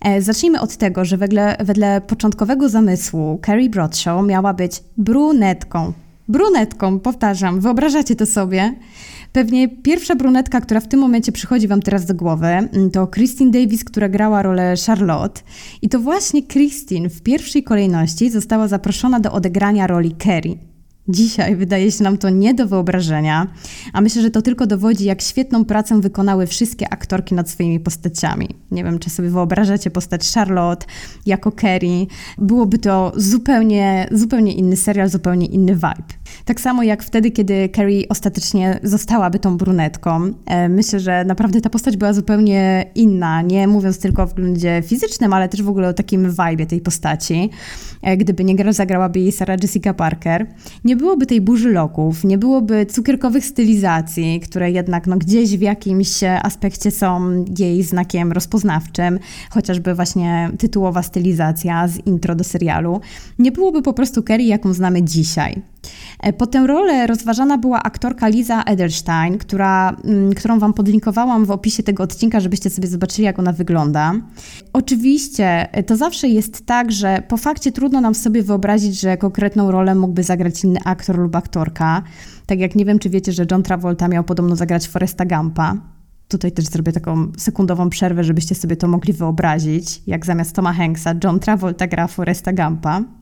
E, 0.00 0.22
zacznijmy 0.22 0.60
od 0.60 0.76
tego, 0.76 1.04
że 1.04 1.16
wedle, 1.16 1.56
wedle 1.60 2.00
początkowego 2.00 2.68
zamysłu 2.68 3.40
Carrie 3.46 3.70
Bradshaw 3.70 4.26
miała 4.26 4.54
być 4.54 4.82
brunetką. 4.96 5.92
Brunetką, 6.28 7.00
powtarzam, 7.00 7.60
wyobrażacie 7.60 8.16
to 8.16 8.26
sobie? 8.26 8.74
Pewnie 9.32 9.68
pierwsza 9.68 10.14
brunetka, 10.14 10.60
która 10.60 10.80
w 10.80 10.88
tym 10.88 11.00
momencie 11.00 11.32
przychodzi 11.32 11.68
Wam 11.68 11.82
teraz 11.82 12.06
do 12.06 12.14
głowy, 12.14 12.46
mm, 12.46 12.90
to 12.90 13.06
Christine 13.06 13.50
Davis, 13.50 13.84
która 13.84 14.08
grała 14.08 14.42
rolę 14.42 14.74
Charlotte. 14.86 15.40
I 15.82 15.88
to 15.88 16.00
właśnie 16.00 16.42
Christine 16.42 17.08
w 17.08 17.22
pierwszej 17.22 17.62
kolejności 17.62 18.30
została 18.30 18.68
zaproszona 18.68 19.20
do 19.20 19.32
odegrania 19.32 19.86
roli 19.86 20.16
Carrie. 20.24 20.67
Dzisiaj 21.08 21.56
wydaje 21.56 21.92
się 21.92 22.04
nam 22.04 22.18
to 22.18 22.30
nie 22.30 22.54
do 22.54 22.66
wyobrażenia, 22.66 23.46
a 23.92 24.00
myślę, 24.00 24.22
że 24.22 24.30
to 24.30 24.42
tylko 24.42 24.66
dowodzi, 24.66 25.04
jak 25.04 25.22
świetną 25.22 25.64
pracę 25.64 26.00
wykonały 26.00 26.46
wszystkie 26.46 26.92
aktorki 26.92 27.34
nad 27.34 27.50
swoimi 27.50 27.80
postaciami. 27.80 28.48
Nie 28.70 28.84
wiem, 28.84 28.98
czy 28.98 29.10
sobie 29.10 29.30
wyobrażacie 29.30 29.90
postać 29.90 30.32
Charlotte 30.32 30.86
jako 31.26 31.52
Kerry. 31.52 32.06
Byłoby 32.38 32.78
to 32.78 33.12
zupełnie, 33.16 34.08
zupełnie 34.12 34.54
inny 34.54 34.76
serial, 34.76 35.08
zupełnie 35.08 35.46
inny 35.46 35.74
vibe. 35.74 36.14
Tak 36.44 36.60
samo 36.60 36.82
jak 36.82 37.02
wtedy, 37.02 37.30
kiedy 37.30 37.68
Carrie 37.76 38.08
ostatecznie 38.08 38.80
zostałaby 38.82 39.38
tą 39.38 39.56
brunetką. 39.56 40.32
E, 40.46 40.68
myślę, 40.68 41.00
że 41.00 41.24
naprawdę 41.24 41.60
ta 41.60 41.70
postać 41.70 41.96
była 41.96 42.12
zupełnie 42.12 42.86
inna, 42.94 43.42
nie 43.42 43.68
mówiąc 43.68 43.98
tylko 43.98 44.22
o 44.22 44.26
względzie 44.26 44.82
fizycznym, 44.86 45.32
ale 45.32 45.48
też 45.48 45.62
w 45.62 45.68
ogóle 45.68 45.88
o 45.88 45.92
takim 45.92 46.30
vibe 46.30 46.66
tej 46.66 46.80
postaci. 46.80 47.50
E, 48.02 48.16
gdyby 48.16 48.44
nie 48.44 48.72
zagrałaby 48.72 49.20
jej 49.20 49.32
Sarah 49.32 49.62
Jessica 49.62 49.94
Parker. 49.94 50.46
Nie 50.84 50.96
byłoby 50.98 51.26
tej 51.26 51.40
burzy 51.40 51.72
loków, 51.72 52.24
nie 52.24 52.38
byłoby 52.38 52.86
cukierkowych 52.86 53.44
stylizacji, 53.44 54.40
które 54.40 54.70
jednak 54.70 55.06
no, 55.06 55.16
gdzieś 55.16 55.56
w 55.56 55.60
jakimś 55.60 56.24
aspekcie 56.42 56.90
są 56.90 57.44
jej 57.58 57.82
znakiem 57.82 58.32
rozpoznawczym, 58.32 59.18
chociażby 59.50 59.94
właśnie 59.94 60.50
tytułowa 60.58 61.02
stylizacja 61.02 61.88
z 61.88 62.06
intro 62.06 62.34
do 62.34 62.44
serialu. 62.44 63.00
Nie 63.38 63.52
byłoby 63.52 63.82
po 63.82 63.92
prostu 63.92 64.22
Kerry, 64.22 64.44
jaką 64.44 64.72
znamy 64.72 65.02
dzisiaj. 65.02 65.62
E, 66.22 66.32
po 66.32 66.46
tę 66.46 66.66
rolę 66.66 67.06
rozważana 67.06 67.58
była 67.58 67.82
aktorka 67.82 68.28
Liza 68.28 68.62
Edelstein, 68.62 69.38
która, 69.38 69.96
mm, 70.04 70.34
którą 70.34 70.58
Wam 70.58 70.74
podlinkowałam 70.74 71.44
w 71.44 71.50
opisie 71.50 71.82
tego 71.82 72.02
odcinka, 72.02 72.40
żebyście 72.40 72.70
sobie 72.70 72.88
zobaczyli, 72.88 73.24
jak 73.24 73.38
ona 73.38 73.52
wygląda. 73.52 74.14
Oczywiście 74.72 75.72
e, 75.72 75.82
to 75.82 75.96
zawsze 75.96 76.28
jest 76.28 76.66
tak, 76.66 76.92
że 76.92 77.22
po 77.28 77.36
fakcie 77.36 77.72
trudno 77.72 78.00
nam 78.00 78.14
sobie 78.14 78.42
wyobrazić, 78.42 79.00
że 79.00 79.16
konkretną 79.16 79.70
rolę 79.70 79.94
mógłby 79.94 80.22
zagrać 80.22 80.64
inny 80.64 80.80
aktor 80.84 81.18
lub 81.18 81.36
aktorka. 81.36 82.02
Tak 82.46 82.58
jak 82.58 82.74
nie 82.74 82.84
wiem, 82.84 82.98
czy 82.98 83.10
wiecie, 83.10 83.32
że 83.32 83.46
John 83.50 83.62
Travolta 83.62 84.08
miał 84.08 84.24
podobno 84.24 84.56
zagrać 84.56 84.88
Foresta 84.88 85.24
Gampa. 85.24 85.76
Tutaj 86.28 86.52
też 86.52 86.64
zrobię 86.64 86.92
taką 86.92 87.32
sekundową 87.36 87.90
przerwę, 87.90 88.24
żebyście 88.24 88.54
sobie 88.54 88.76
to 88.76 88.88
mogli 88.88 89.12
wyobrazić, 89.12 90.02
jak 90.06 90.26
zamiast 90.26 90.54
Toma 90.56 90.72
Hanksa 90.72 91.14
John 91.24 91.40
Travolta 91.40 91.86
gra 91.86 92.06
Foresta 92.06 92.52
Gampa. 92.52 93.17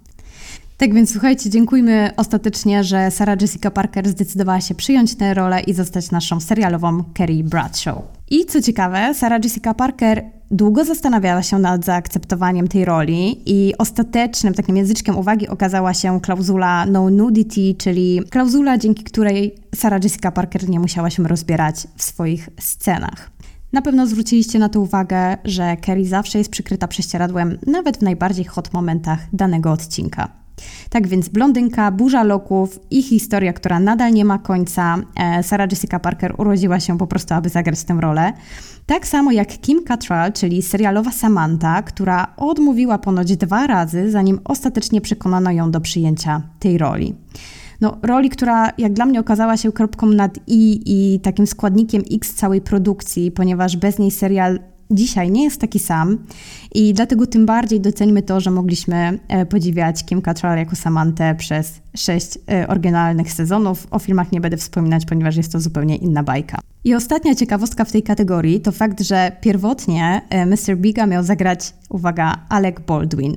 Tak 0.77 0.95
więc 0.95 1.13
słuchajcie, 1.13 1.51
dziękujmy 1.51 2.11
ostatecznie, 2.17 2.85
że 2.85 3.11
Sarah 3.11 3.41
Jessica 3.41 3.71
Parker 3.71 4.09
zdecydowała 4.09 4.61
się 4.61 4.75
przyjąć 4.75 5.15
tę 5.15 5.35
rolę 5.35 5.61
i 5.61 5.75
zostać 5.75 6.11
naszą 6.11 6.41
serialową 6.41 7.05
Kerry 7.15 7.45
Bradshaw. 7.45 7.99
I 8.31 8.45
co 8.45 8.63
ciekawe, 8.63 9.15
Sarah 9.15 9.45
Jessica 9.45 9.75
Parker 9.75 10.25
długo 10.51 10.85
zastanawiała 10.85 11.43
się 11.43 11.59
nad 11.59 11.85
zaakceptowaniem 11.85 12.69
tej 12.69 12.85
roli 12.85 13.43
i 13.47 13.75
ostatecznym 13.79 14.55
takim 14.55 14.77
języczkiem 14.77 15.19
uwagi 15.19 15.49
okazała 15.49 15.95
się 15.95 16.21
klauzula 16.21 16.87
no 16.87 17.11
nudity, 17.11 17.75
czyli 17.79 18.21
klauzula, 18.31 18.79
dzięki 18.79 19.05
której 19.05 19.55
Sarah 19.75 20.05
Jessica 20.05 20.33
Parker 20.33 20.69
nie 20.69 20.81
musiała 20.81 21.11
się 21.11 21.23
rozbierać 21.23 21.77
w 21.97 22.03
swoich 22.03 22.49
scenach. 22.61 23.31
Na 23.73 23.83
pewno 23.83 24.07
zwróciliście 24.07 24.59
na 24.59 24.69
to 24.69 24.81
uwagę, 24.81 25.37
że 25.45 25.77
Kerry 25.77 26.07
zawsze 26.07 26.39
jest 26.39 26.51
przykryta 26.51 26.89
prześcieradłem, 26.89 27.59
nawet 27.67 27.99
w 27.99 28.03
najbardziej 28.03 28.45
hot 28.45 28.73
momentach 28.73 29.19
danego 29.33 29.73
odcinka. 29.73 30.46
Tak 30.91 31.09
więc 31.09 31.29
Blondynka, 31.29 31.91
Burza 31.91 32.23
Loków 32.25 32.81
i 32.91 33.03
historia, 33.03 33.53
która 33.53 33.81
nadal 33.81 34.13
nie 34.13 34.25
ma 34.25 34.39
końca. 34.39 34.99
E, 35.17 35.43
Sarah 35.43 35.71
Jessica 35.71 35.99
Parker 35.99 36.35
urodziła 36.39 36.81
się 36.81 36.99
po 36.99 37.07
prostu, 37.07 37.35
aby 37.35 37.49
zagrać 37.49 37.85
tę 37.85 37.99
rolę. 38.01 38.33
Tak 38.87 39.07
samo 39.07 39.33
jak 39.33 39.49
Kim 39.49 39.85
Cattrall, 39.85 40.33
czyli 40.33 40.63
serialowa 40.63 41.11
Samantha, 41.11 41.83
która 41.83 42.35
odmówiła 42.37 42.99
ponoć 42.99 43.37
dwa 43.37 43.67
razy, 43.67 44.11
zanim 44.11 44.41
ostatecznie 44.45 45.01
przekonano 45.01 45.51
ją 45.51 45.71
do 45.71 45.81
przyjęcia 45.81 46.43
tej 46.59 46.79
roli. 46.79 47.15
No, 47.81 47.97
roli, 48.03 48.31
która 48.31 48.73
jak 48.79 48.93
dla 48.93 49.07
mnie 49.07 49.21
okazała 49.21 49.57
się 49.57 49.73
kropką 49.73 50.07
nad 50.07 50.39
i 50.47 50.83
i 50.87 51.21
takim 51.21 51.47
składnikiem 51.47 52.03
X 52.13 52.35
całej 52.35 52.61
produkcji, 52.61 53.31
ponieważ 53.31 53.77
bez 53.77 53.99
niej 53.99 54.11
serial 54.11 54.59
dzisiaj 54.91 55.31
nie 55.31 55.45
jest 55.45 55.61
taki 55.61 55.79
sam 55.79 56.19
i 56.75 56.95
dlatego 56.95 57.27
tym 57.27 57.47
bardziej 57.47 57.81
docenimy 57.81 58.23
to, 58.23 58.41
że 58.41 58.51
mogliśmy 58.51 59.19
e, 59.29 59.47
podziwiać 59.47 60.05
Kim 60.05 60.23
Cattrall 60.23 60.59
jako 60.59 60.77
Samantę 60.77 61.35
przez 61.35 61.81
sześć 61.97 62.39
e, 62.51 62.69
oryginalnych 62.69 63.33
sezonów. 63.33 63.87
O 63.91 63.99
filmach 63.99 64.33
nie 64.33 64.41
będę 64.41 64.57
wspominać, 64.57 65.07
ponieważ 65.07 65.37
jest 65.37 65.53
to 65.53 65.61
zupełnie 65.61 65.97
inna 65.97 66.23
bajka. 66.23 66.59
I 66.85 66.95
ostatnia 66.95 67.35
ciekawostka 67.35 67.85
w 67.85 67.93
tej 67.93 68.03
kategorii 68.03 68.61
to 68.61 68.73
fakt, 68.73 69.01
że 69.01 69.33
pierwotnie 69.41 70.23
e, 70.31 70.47
Mr. 70.47 70.77
Biga 70.77 71.07
miał 71.07 71.23
zagrać, 71.23 71.75
uwaga, 71.89 72.37
Alec 72.49 72.77
Baldwin, 72.87 73.37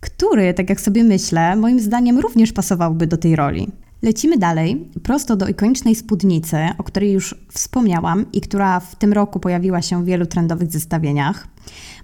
który, 0.00 0.54
tak 0.54 0.70
jak 0.70 0.80
sobie 0.80 1.04
myślę, 1.04 1.56
moim 1.56 1.80
zdaniem 1.80 2.18
również 2.18 2.52
pasowałby 2.52 3.06
do 3.06 3.16
tej 3.16 3.36
roli. 3.36 3.68
Lecimy 4.02 4.38
dalej, 4.38 4.90
prosto 5.02 5.36
do 5.36 5.48
ikonicznej 5.48 5.94
spódnicy, 5.94 6.56
o 6.78 6.82
której 6.82 7.12
już 7.12 7.34
wspomniałam 7.52 8.32
i 8.32 8.40
która 8.40 8.80
w 8.80 8.96
tym 8.96 9.12
roku 9.12 9.40
pojawiła 9.40 9.82
się 9.82 10.02
w 10.02 10.06
wielu 10.06 10.26
trendowych 10.26 10.72
zestawieniach. 10.72 11.48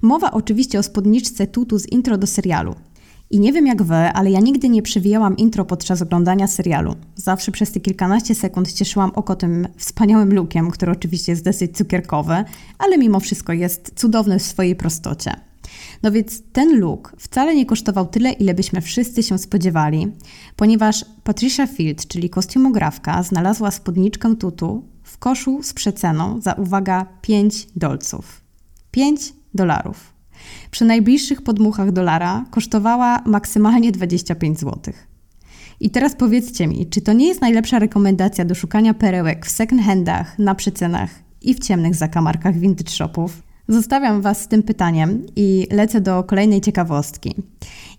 Mowa 0.03 0.31
oczywiście 0.31 0.79
o 0.79 0.83
spódniczce 0.83 1.47
Tutu 1.47 1.79
z 1.79 1.87
intro 1.87 2.19
do 2.19 2.27
serialu. 2.27 2.75
I 3.31 3.41
nie 3.41 3.53
wiem 3.53 3.67
jak 3.67 3.83
wy, 3.83 3.95
ale 3.95 4.31
ja 4.31 4.41
nigdy 4.41 4.69
nie 4.69 4.83
przewijałam 4.83 5.37
intro 5.37 5.65
podczas 5.65 6.03
oglądania 6.03 6.47
serialu. 6.47 6.95
Zawsze 7.15 7.53
przez 7.53 7.73
te 7.73 7.81
kilkanaście 7.81 8.35
sekund 8.35 8.73
cieszyłam 8.73 9.11
oko 9.15 9.37
tym 9.37 9.69
wspaniałym 9.77 10.35
lookiem, 10.35 10.71
który 10.71 10.93
oczywiście 10.93 11.33
jest 11.33 11.45
dosyć 11.45 11.77
cukierkowy, 11.77 12.45
ale 12.79 12.99
mimo 12.99 13.21
wszystko 13.21 13.53
jest 13.53 13.93
cudowny 13.97 14.39
w 14.39 14.43
swojej 14.43 14.77
prostocie. 14.77 15.48
No 16.03 16.13
więc 16.13 16.43
ten 16.53 16.79
look 16.79 17.13
wcale 17.19 17.55
nie 17.55 17.67
kosztował 17.67 18.07
tyle, 18.07 18.33
ile 18.33 18.55
byśmy 18.55 18.81
wszyscy 18.81 19.23
się 19.23 19.39
spodziewali, 19.39 20.13
ponieważ 20.57 21.05
Patricia 21.25 21.67
Field, 21.67 22.07
czyli 22.07 22.31
kostiumografka, 22.31 23.23
znalazła 23.23 23.71
spódniczkę 23.71 24.37
tutu 24.37 24.85
w 25.03 25.19
koszu 25.19 25.63
z 25.63 25.73
przeceną 25.73 26.41
za, 26.41 26.53
uwaga, 26.53 27.07
5 27.23 27.69
dolców. 27.77 28.41
5 28.91 29.33
dolarów. 29.55 30.13
Przy 30.71 30.85
najbliższych 30.85 31.43
podmuchach 31.43 31.93
dolara 31.93 32.45
kosztowała 32.51 33.23
maksymalnie 33.27 33.93
25 33.93 34.59
zł. 34.61 34.95
I 35.81 35.91
teraz 35.91 36.15
powiedzcie 36.15 36.67
mi, 36.67 36.87
czy 36.87 37.01
to 37.01 37.13
nie 37.13 37.29
jest 37.29 37.41
najlepsza 37.41 37.79
rekomendacja 37.79 38.45
do 38.45 38.55
szukania 38.55 38.95
perełek 38.95 39.47
w 39.47 39.51
second 39.51 39.83
handach, 39.83 40.39
na 40.39 40.55
przecenach 40.55 41.11
i 41.43 41.55
w 41.55 41.59
ciemnych 41.59 41.95
zakamarkach 41.95 42.59
vintage 42.59 42.91
shopów? 42.91 43.48
Zostawiam 43.71 44.21
Was 44.21 44.41
z 44.41 44.49
tym 44.49 44.63
pytaniem 44.63 45.27
i 45.37 45.67
lecę 45.71 46.01
do 46.01 46.25
kolejnej 46.25 46.61
ciekawostki. 46.61 47.35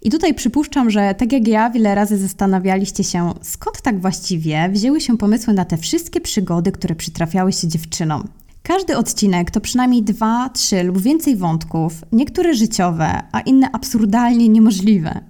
I 0.02 0.10
tutaj 0.10 0.34
przypuszczam, 0.34 0.90
że 0.90 1.16
tak 1.18 1.34
jak 1.34 1.48
ja, 1.48 1.70
wiele 1.70 1.96
razy 1.96 2.18
zastanawialiście 2.18 3.04
się, 3.04 3.34
skąd 3.42 3.82
tak 3.82 4.02
właściwie 4.02 4.70
wzięły 4.70 5.02
się 5.02 5.18
pomysły 5.18 5.54
na 5.54 5.66
te 5.66 5.78
wszystkie 5.78 6.22
przygody, 6.22 6.72
które 6.72 6.96
przytrafiały 6.96 7.54
się 7.54 7.68
dziewczynom. 7.68 8.28
Każdy 8.64 8.98
odcinek 8.98 9.52
to 9.52 9.62
przynajmniej 9.62 10.04
dwa, 10.04 10.50
trzy 10.50 10.84
lub 10.84 11.02
więcej 11.02 11.36
wątków, 11.36 11.94
niektóre 12.12 12.54
życiowe, 12.54 13.22
a 13.32 13.40
inne 13.40 13.72
absurdalnie 13.72 14.50
niemożliwe. 14.50 15.22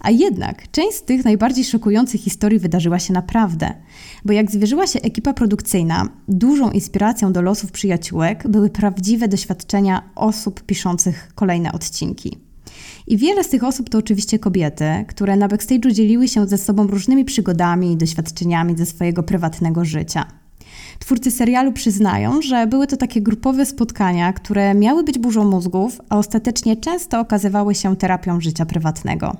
A 0.00 0.10
jednak 0.10 0.70
część 0.70 0.96
z 0.96 1.02
tych 1.02 1.24
najbardziej 1.24 1.64
szokujących 1.64 2.20
historii 2.20 2.58
wydarzyła 2.58 2.98
się 2.98 3.12
naprawdę. 3.12 3.74
Bo 4.24 4.32
jak 4.32 4.50
zwierzyła 4.50 4.86
się 4.86 5.00
ekipa 5.00 5.32
produkcyjna, 5.32 6.08
dużą 6.28 6.70
inspiracją 6.70 7.32
do 7.32 7.42
losów 7.42 7.72
przyjaciółek 7.72 8.48
były 8.48 8.70
prawdziwe 8.70 9.28
doświadczenia 9.28 10.02
osób 10.14 10.62
piszących 10.62 11.32
kolejne 11.34 11.72
odcinki. 11.72 12.38
I 13.06 13.16
wiele 13.16 13.44
z 13.44 13.48
tych 13.48 13.64
osób 13.64 13.90
to 13.90 13.98
oczywiście 13.98 14.38
kobiety, 14.38 15.04
które 15.08 15.36
na 15.36 15.48
backstage'u 15.48 15.92
dzieliły 15.92 16.28
się 16.28 16.46
ze 16.46 16.58
sobą 16.58 16.86
różnymi 16.86 17.24
przygodami 17.24 17.92
i 17.92 17.96
doświadczeniami 17.96 18.76
ze 18.76 18.86
swojego 18.86 19.22
prywatnego 19.22 19.84
życia. 19.84 20.26
Twórcy 20.98 21.30
serialu 21.30 21.72
przyznają, 21.72 22.42
że 22.42 22.66
były 22.66 22.86
to 22.86 22.96
takie 22.96 23.22
grupowe 23.22 23.66
spotkania, 23.66 24.32
które 24.32 24.74
miały 24.74 25.04
być 25.04 25.18
burzą 25.18 25.44
mózgów, 25.44 26.00
a 26.08 26.18
ostatecznie 26.18 26.76
często 26.76 27.20
okazywały 27.20 27.74
się 27.74 27.96
terapią 27.96 28.40
życia 28.40 28.66
prywatnego. 28.66 29.36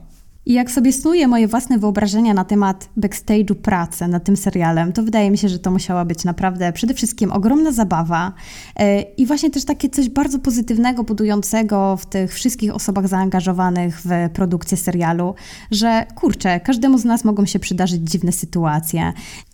I 0.46 0.52
jak 0.52 0.70
sobie 0.70 0.92
snuję 0.92 1.28
moje 1.28 1.48
własne 1.48 1.78
wyobrażenia 1.78 2.34
na 2.34 2.44
temat 2.44 2.88
backstage'u 2.96 3.54
pracy 3.54 4.08
nad 4.08 4.24
tym 4.24 4.36
serialem, 4.36 4.92
to 4.92 5.02
wydaje 5.02 5.30
mi 5.30 5.38
się, 5.38 5.48
że 5.48 5.58
to 5.58 5.70
musiała 5.70 6.04
być 6.04 6.24
naprawdę 6.24 6.72
przede 6.72 6.94
wszystkim 6.94 7.32
ogromna 7.32 7.72
zabawa 7.72 8.32
e, 8.76 9.00
i 9.00 9.26
właśnie 9.26 9.50
też 9.50 9.64
takie 9.64 9.88
coś 9.88 10.08
bardzo 10.08 10.38
pozytywnego, 10.38 11.04
budującego 11.04 11.96
w 11.96 12.06
tych 12.06 12.34
wszystkich 12.34 12.74
osobach 12.74 13.08
zaangażowanych 13.08 14.00
w 14.04 14.08
produkcję 14.32 14.76
serialu, 14.76 15.34
że 15.70 16.06
kurczę, 16.14 16.60
każdemu 16.60 16.98
z 16.98 17.04
nas 17.04 17.24
mogą 17.24 17.46
się 17.46 17.58
przydarzyć 17.58 18.10
dziwne 18.10 18.32
sytuacje 18.32 19.12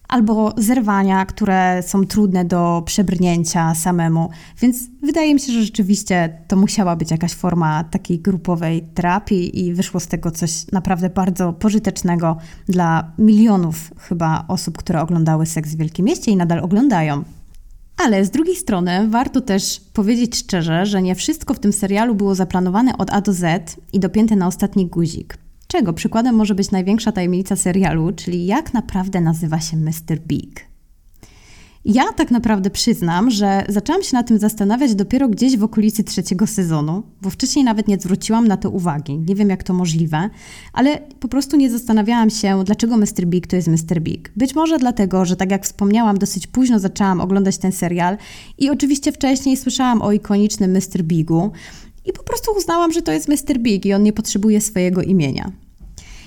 albo 0.08 0.54
zerwania, 0.56 1.26
które 1.26 1.82
są 1.86 2.06
trudne 2.06 2.44
do 2.44 2.82
przebrnięcia 2.86 3.74
samemu. 3.74 4.30
Więc 4.60 4.76
wydaje 5.02 5.34
mi 5.34 5.40
się, 5.40 5.52
że 5.52 5.62
rzeczywiście 5.62 6.38
to 6.48 6.56
musiała 6.56 6.96
być 6.96 7.10
jakaś 7.10 7.32
forma 7.32 7.84
takiej 7.84 8.18
grupowej 8.18 8.82
terapii 8.94 9.66
i 9.66 9.74
wyszło 9.74 10.00
z 10.00 10.06
tego 10.06 10.30
coś 10.30 10.72
naprawdę 10.72 11.10
bardzo 11.10 11.52
pożytecznego 11.52 12.36
dla 12.66 13.12
milionów 13.18 13.90
chyba 13.98 14.44
osób, 14.48 14.78
które 14.78 15.02
oglądały 15.02 15.46
Seks 15.46 15.70
w 15.70 15.76
Wielkim 15.76 16.06
Mieście 16.06 16.30
i 16.30 16.36
nadal 16.36 16.60
oglądają. 16.60 17.24
Ale 18.04 18.24
z 18.24 18.30
drugiej 18.30 18.56
strony 18.56 19.08
warto 19.08 19.40
też 19.40 19.80
powiedzieć 19.92 20.36
szczerze, 20.36 20.86
że 20.86 21.02
nie 21.02 21.14
wszystko 21.14 21.54
w 21.54 21.58
tym 21.58 21.72
serialu 21.72 22.14
było 22.14 22.34
zaplanowane 22.34 22.98
od 22.98 23.10
A 23.12 23.20
do 23.20 23.32
Z 23.32 23.76
i 23.92 24.00
dopięte 24.00 24.36
na 24.36 24.46
ostatni 24.46 24.86
guzik. 24.86 25.38
Czego 25.70 25.92
przykładem 25.92 26.34
może 26.34 26.54
być 26.54 26.70
największa 26.70 27.12
tajemnica 27.12 27.56
serialu, 27.56 28.12
czyli 28.12 28.46
jak 28.46 28.74
naprawdę 28.74 29.20
nazywa 29.20 29.60
się 29.60 29.76
Mr. 29.76 30.18
Big. 30.26 30.68
Ja 31.84 32.12
tak 32.16 32.30
naprawdę 32.30 32.70
przyznam, 32.70 33.30
że 33.30 33.64
zaczęłam 33.68 34.02
się 34.02 34.16
na 34.16 34.22
tym 34.22 34.38
zastanawiać 34.38 34.94
dopiero 34.94 35.28
gdzieś 35.28 35.56
w 35.56 35.64
okolicy 35.64 36.04
trzeciego 36.04 36.46
sezonu, 36.46 37.02
bo 37.22 37.30
wcześniej 37.30 37.64
nawet 37.64 37.88
nie 37.88 37.96
zwróciłam 37.96 38.48
na 38.48 38.56
to 38.56 38.70
uwagi. 38.70 39.18
Nie 39.18 39.34
wiem, 39.34 39.50
jak 39.50 39.62
to 39.62 39.74
możliwe, 39.74 40.30
ale 40.72 40.98
po 41.20 41.28
prostu 41.28 41.56
nie 41.56 41.70
zastanawiałam 41.70 42.30
się, 42.30 42.64
dlaczego 42.64 42.96
Mr. 42.96 43.26
Big 43.26 43.46
to 43.46 43.56
jest 43.56 43.68
Mr. 43.68 44.00
Big. 44.00 44.32
Być 44.36 44.54
może 44.54 44.78
dlatego, 44.78 45.24
że 45.24 45.36
tak 45.36 45.50
jak 45.50 45.64
wspomniałam, 45.64 46.18
dosyć 46.18 46.46
późno 46.46 46.78
zaczęłam 46.78 47.20
oglądać 47.20 47.58
ten 47.58 47.72
serial 47.72 48.16
i 48.58 48.70
oczywiście 48.70 49.12
wcześniej 49.12 49.56
słyszałam 49.56 50.02
o 50.02 50.12
ikonicznym 50.12 50.70
Mr. 50.70 51.02
Bigu, 51.02 51.50
i 52.08 52.12
po 52.12 52.22
prostu 52.22 52.52
uznałam, 52.56 52.92
że 52.92 53.02
to 53.02 53.12
jest 53.12 53.28
Mr. 53.28 53.58
Big 53.58 53.86
i 53.86 53.94
on 53.94 54.02
nie 54.02 54.12
potrzebuje 54.12 54.60
swojego 54.60 55.02
imienia. 55.02 55.52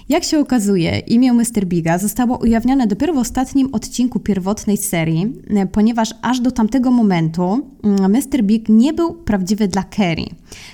Jak 0.10 0.24
się 0.24 0.40
okazuje, 0.40 1.00
imię 1.00 1.34
Mr. 1.34 1.66
Biga 1.66 1.98
zostało 1.98 2.38
ujawnione 2.38 2.88
dopiero 2.88 3.14
w 3.14 3.18
ostatnim 3.18 3.70
odcinku 3.74 4.20
pierwotnej 4.20 4.78
serii, 4.78 5.34
ponieważ 5.72 6.14
aż 6.22 6.40
do 6.40 6.52
tamtego 6.52 6.92
momentu 6.92 7.68
Mr. 7.84 8.36
Mm, 8.36 8.48
Big 8.48 8.70
nie 8.70 8.94
był 8.94 9.14
prawdziwy 9.14 9.68
dla 9.68 9.84
Kerry. 9.84 10.26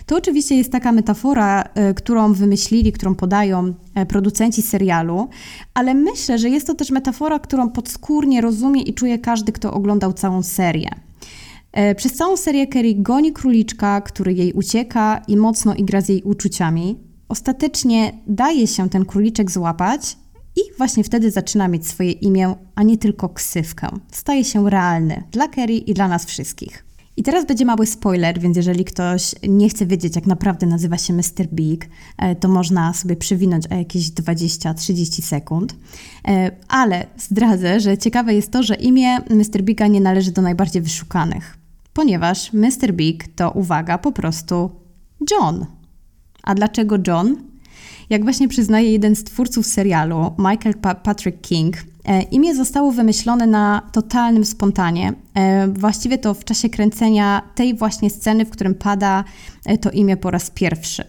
To 0.05 0.17
oczywiście 0.17 0.55
jest 0.55 0.71
taka 0.71 0.91
metafora, 0.91 1.63
e, 1.63 1.93
którą 1.93 2.33
wymyślili, 2.33 2.91
którą 2.91 3.15
podają 3.15 3.73
e, 3.95 4.05
producenci 4.05 4.61
serialu, 4.61 5.27
ale 5.73 5.93
myślę, 5.93 6.37
że 6.37 6.49
jest 6.49 6.67
to 6.67 6.73
też 6.73 6.91
metafora, 6.91 7.39
którą 7.39 7.69
podskórnie 7.69 8.41
rozumie 8.41 8.81
i 8.81 8.93
czuje 8.93 9.19
każdy, 9.19 9.51
kto 9.51 9.73
oglądał 9.73 10.13
całą 10.13 10.43
serię. 10.43 11.06
E, 11.77 11.95
przez 11.95 12.13
całą 12.13 12.37
serię 12.37 12.67
Kerry 12.67 12.95
goni 12.95 13.33
króliczka, 13.33 14.01
który 14.01 14.33
jej 14.33 14.53
ucieka 14.53 15.21
i 15.27 15.37
mocno 15.37 15.75
igra 15.75 16.01
z 16.01 16.09
jej 16.09 16.23
uczuciami. 16.23 16.99
Ostatecznie 17.29 18.13
daje 18.27 18.67
się 18.67 18.89
ten 18.89 19.05
króliczek 19.05 19.51
złapać 19.51 20.17
i 20.55 20.59
właśnie 20.77 21.03
wtedy 21.03 21.31
zaczyna 21.31 21.67
mieć 21.67 21.87
swoje 21.87 22.11
imię, 22.11 22.55
a 22.75 22.83
nie 22.83 22.97
tylko 22.97 23.29
ksywkę. 23.29 23.87
Staje 24.11 24.43
się 24.43 24.69
realny 24.69 25.23
dla 25.31 25.47
Kerry 25.47 25.73
i 25.73 25.93
dla 25.93 26.07
nas 26.07 26.25
wszystkich. 26.25 26.85
I 27.17 27.23
teraz 27.23 27.45
będzie 27.45 27.65
mały 27.65 27.85
spoiler, 27.85 28.39
więc 28.39 28.57
jeżeli 28.57 28.85
ktoś 28.85 29.35
nie 29.47 29.69
chce 29.69 29.85
wiedzieć, 29.85 30.15
jak 30.15 30.25
naprawdę 30.25 30.67
nazywa 30.67 30.97
się 30.97 31.13
Mr. 31.13 31.47
Big, 31.53 31.89
e, 32.17 32.35
to 32.35 32.47
można 32.47 32.93
sobie 32.93 33.15
przewinąć 33.15 33.67
o 33.67 33.75
jakieś 33.75 34.09
20-30 34.09 35.21
sekund. 35.21 35.75
E, 36.27 36.51
ale 36.67 37.07
zdradzę, 37.17 37.79
że 37.79 37.97
ciekawe 37.97 38.33
jest 38.33 38.51
to, 38.51 38.63
że 38.63 38.75
imię 38.75 39.17
Mr. 39.29 39.61
Biga 39.63 39.87
nie 39.87 40.01
należy 40.01 40.31
do 40.31 40.41
najbardziej 40.41 40.81
wyszukanych 40.81 41.66
ponieważ 41.97 42.53
Mr. 42.53 42.93
Big 42.93 43.27
to, 43.35 43.51
uwaga, 43.51 43.97
po 43.97 44.11
prostu 44.11 44.71
John. 45.31 45.65
A 46.43 46.55
dlaczego 46.55 46.97
John? 47.07 47.37
Jak 48.09 48.23
właśnie 48.23 48.47
przyznaje 48.47 48.91
jeden 48.91 49.15
z 49.15 49.23
twórców 49.23 49.65
serialu, 49.65 50.35
Michael 50.37 50.75
pa 50.81 50.95
Patrick 50.95 51.41
King, 51.41 51.75
e, 52.05 52.21
imię 52.21 52.55
zostało 52.55 52.91
wymyślone 52.91 53.47
na 53.47 53.81
totalnym 53.91 54.45
spontanie. 54.45 55.13
E, 55.33 55.67
właściwie 55.67 56.17
to 56.17 56.33
w 56.33 56.43
czasie 56.43 56.69
kręcenia 56.69 57.41
tej 57.55 57.75
właśnie 57.75 58.09
sceny, 58.09 58.45
w 58.45 58.49
którym 58.49 58.75
pada 58.75 59.23
e, 59.65 59.77
to 59.77 59.91
imię 59.91 60.17
po 60.17 60.31
raz 60.31 60.51
pierwszy. 60.51 61.03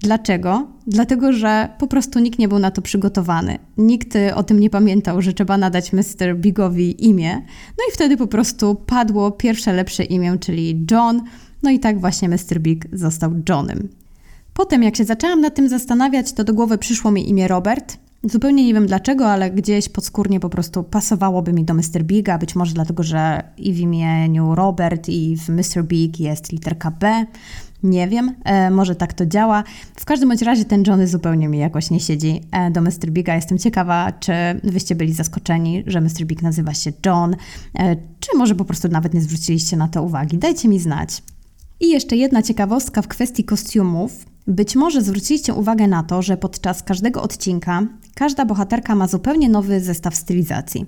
Dlaczego? 0.00 0.66
Dlatego, 0.86 1.32
że 1.32 1.68
po 1.78 1.86
prostu 1.86 2.18
nikt 2.18 2.38
nie 2.38 2.48
był 2.48 2.58
na 2.58 2.70
to 2.70 2.82
przygotowany. 2.82 3.58
Nikt 3.78 4.18
o 4.34 4.42
tym 4.42 4.60
nie 4.60 4.70
pamiętał, 4.70 5.22
że 5.22 5.32
trzeba 5.32 5.56
nadać 5.56 5.92
Mr. 5.92 6.36
Bigowi 6.36 7.06
imię. 7.06 7.34
No 7.78 7.84
i 7.88 7.92
wtedy 7.92 8.16
po 8.16 8.26
prostu 8.26 8.74
padło 8.74 9.30
pierwsze 9.30 9.72
lepsze 9.72 10.04
imię, 10.04 10.38
czyli 10.40 10.86
John. 10.90 11.22
No 11.62 11.70
i 11.70 11.78
tak 11.78 12.00
właśnie 12.00 12.28
Mr. 12.28 12.60
Big 12.60 12.86
został 12.92 13.32
Johnem. 13.48 13.88
Potem, 14.54 14.82
jak 14.82 14.96
się 14.96 15.04
zaczęłam 15.04 15.40
nad 15.40 15.54
tym 15.54 15.68
zastanawiać, 15.68 16.32
to 16.32 16.44
do 16.44 16.54
głowy 16.54 16.78
przyszło 16.78 17.10
mi 17.10 17.30
imię 17.30 17.48
Robert. 17.48 17.96
Zupełnie 18.24 18.66
nie 18.66 18.74
wiem 18.74 18.86
dlaczego, 18.86 19.30
ale 19.30 19.50
gdzieś 19.50 19.88
podskórnie 19.88 20.40
po 20.40 20.48
prostu 20.48 20.82
pasowałoby 20.82 21.52
mi 21.52 21.64
do 21.64 21.74
Mr. 21.74 22.02
Biga, 22.02 22.38
być 22.38 22.54
może 22.54 22.74
dlatego, 22.74 23.02
że 23.02 23.42
i 23.56 23.72
w 23.72 23.78
imieniu 23.78 24.54
Robert, 24.54 25.08
i 25.08 25.36
w 25.36 25.48
Mr. 25.48 25.84
Big 25.84 26.20
jest 26.20 26.52
literka 26.52 26.90
B. 26.90 27.26
Nie 27.82 28.08
wiem, 28.08 28.34
e, 28.44 28.70
może 28.70 28.94
tak 28.94 29.12
to 29.12 29.26
działa. 29.26 29.64
W 29.96 30.04
każdym 30.04 30.28
bądź 30.28 30.42
razie 30.42 30.64
ten 30.64 30.84
Johnny 30.86 31.06
zupełnie 31.06 31.48
mi 31.48 31.58
jakoś 31.58 31.90
nie 31.90 32.00
siedzi 32.00 32.40
e, 32.52 32.70
do 32.70 32.80
Mr. 32.80 33.10
Biga. 33.10 33.34
Jestem 33.34 33.58
ciekawa, 33.58 34.12
czy 34.12 34.32
wyście 34.64 34.94
byli 34.94 35.12
zaskoczeni, 35.12 35.84
że 35.86 36.00
Mr. 36.00 36.24
Big 36.24 36.42
nazywa 36.42 36.74
się 36.74 36.92
John, 37.06 37.36
e, 37.78 37.96
czy 38.20 38.36
może 38.36 38.54
po 38.54 38.64
prostu 38.64 38.88
nawet 38.88 39.14
nie 39.14 39.20
zwróciliście 39.20 39.76
na 39.76 39.88
to 39.88 40.02
uwagi. 40.02 40.38
Dajcie 40.38 40.68
mi 40.68 40.78
znać. 40.78 41.22
I 41.80 41.88
jeszcze 41.88 42.16
jedna 42.16 42.42
ciekawostka 42.42 43.02
w 43.02 43.08
kwestii 43.08 43.44
kostiumów. 43.44 44.26
Być 44.46 44.76
może 44.76 45.02
zwróciliście 45.02 45.54
uwagę 45.54 45.88
na 45.88 46.02
to, 46.02 46.22
że 46.22 46.36
podczas 46.36 46.82
każdego 46.82 47.22
odcinka 47.22 47.86
każda 48.14 48.44
bohaterka 48.44 48.94
ma 48.94 49.08
zupełnie 49.08 49.48
nowy 49.48 49.80
zestaw 49.80 50.14
stylizacji. 50.14 50.86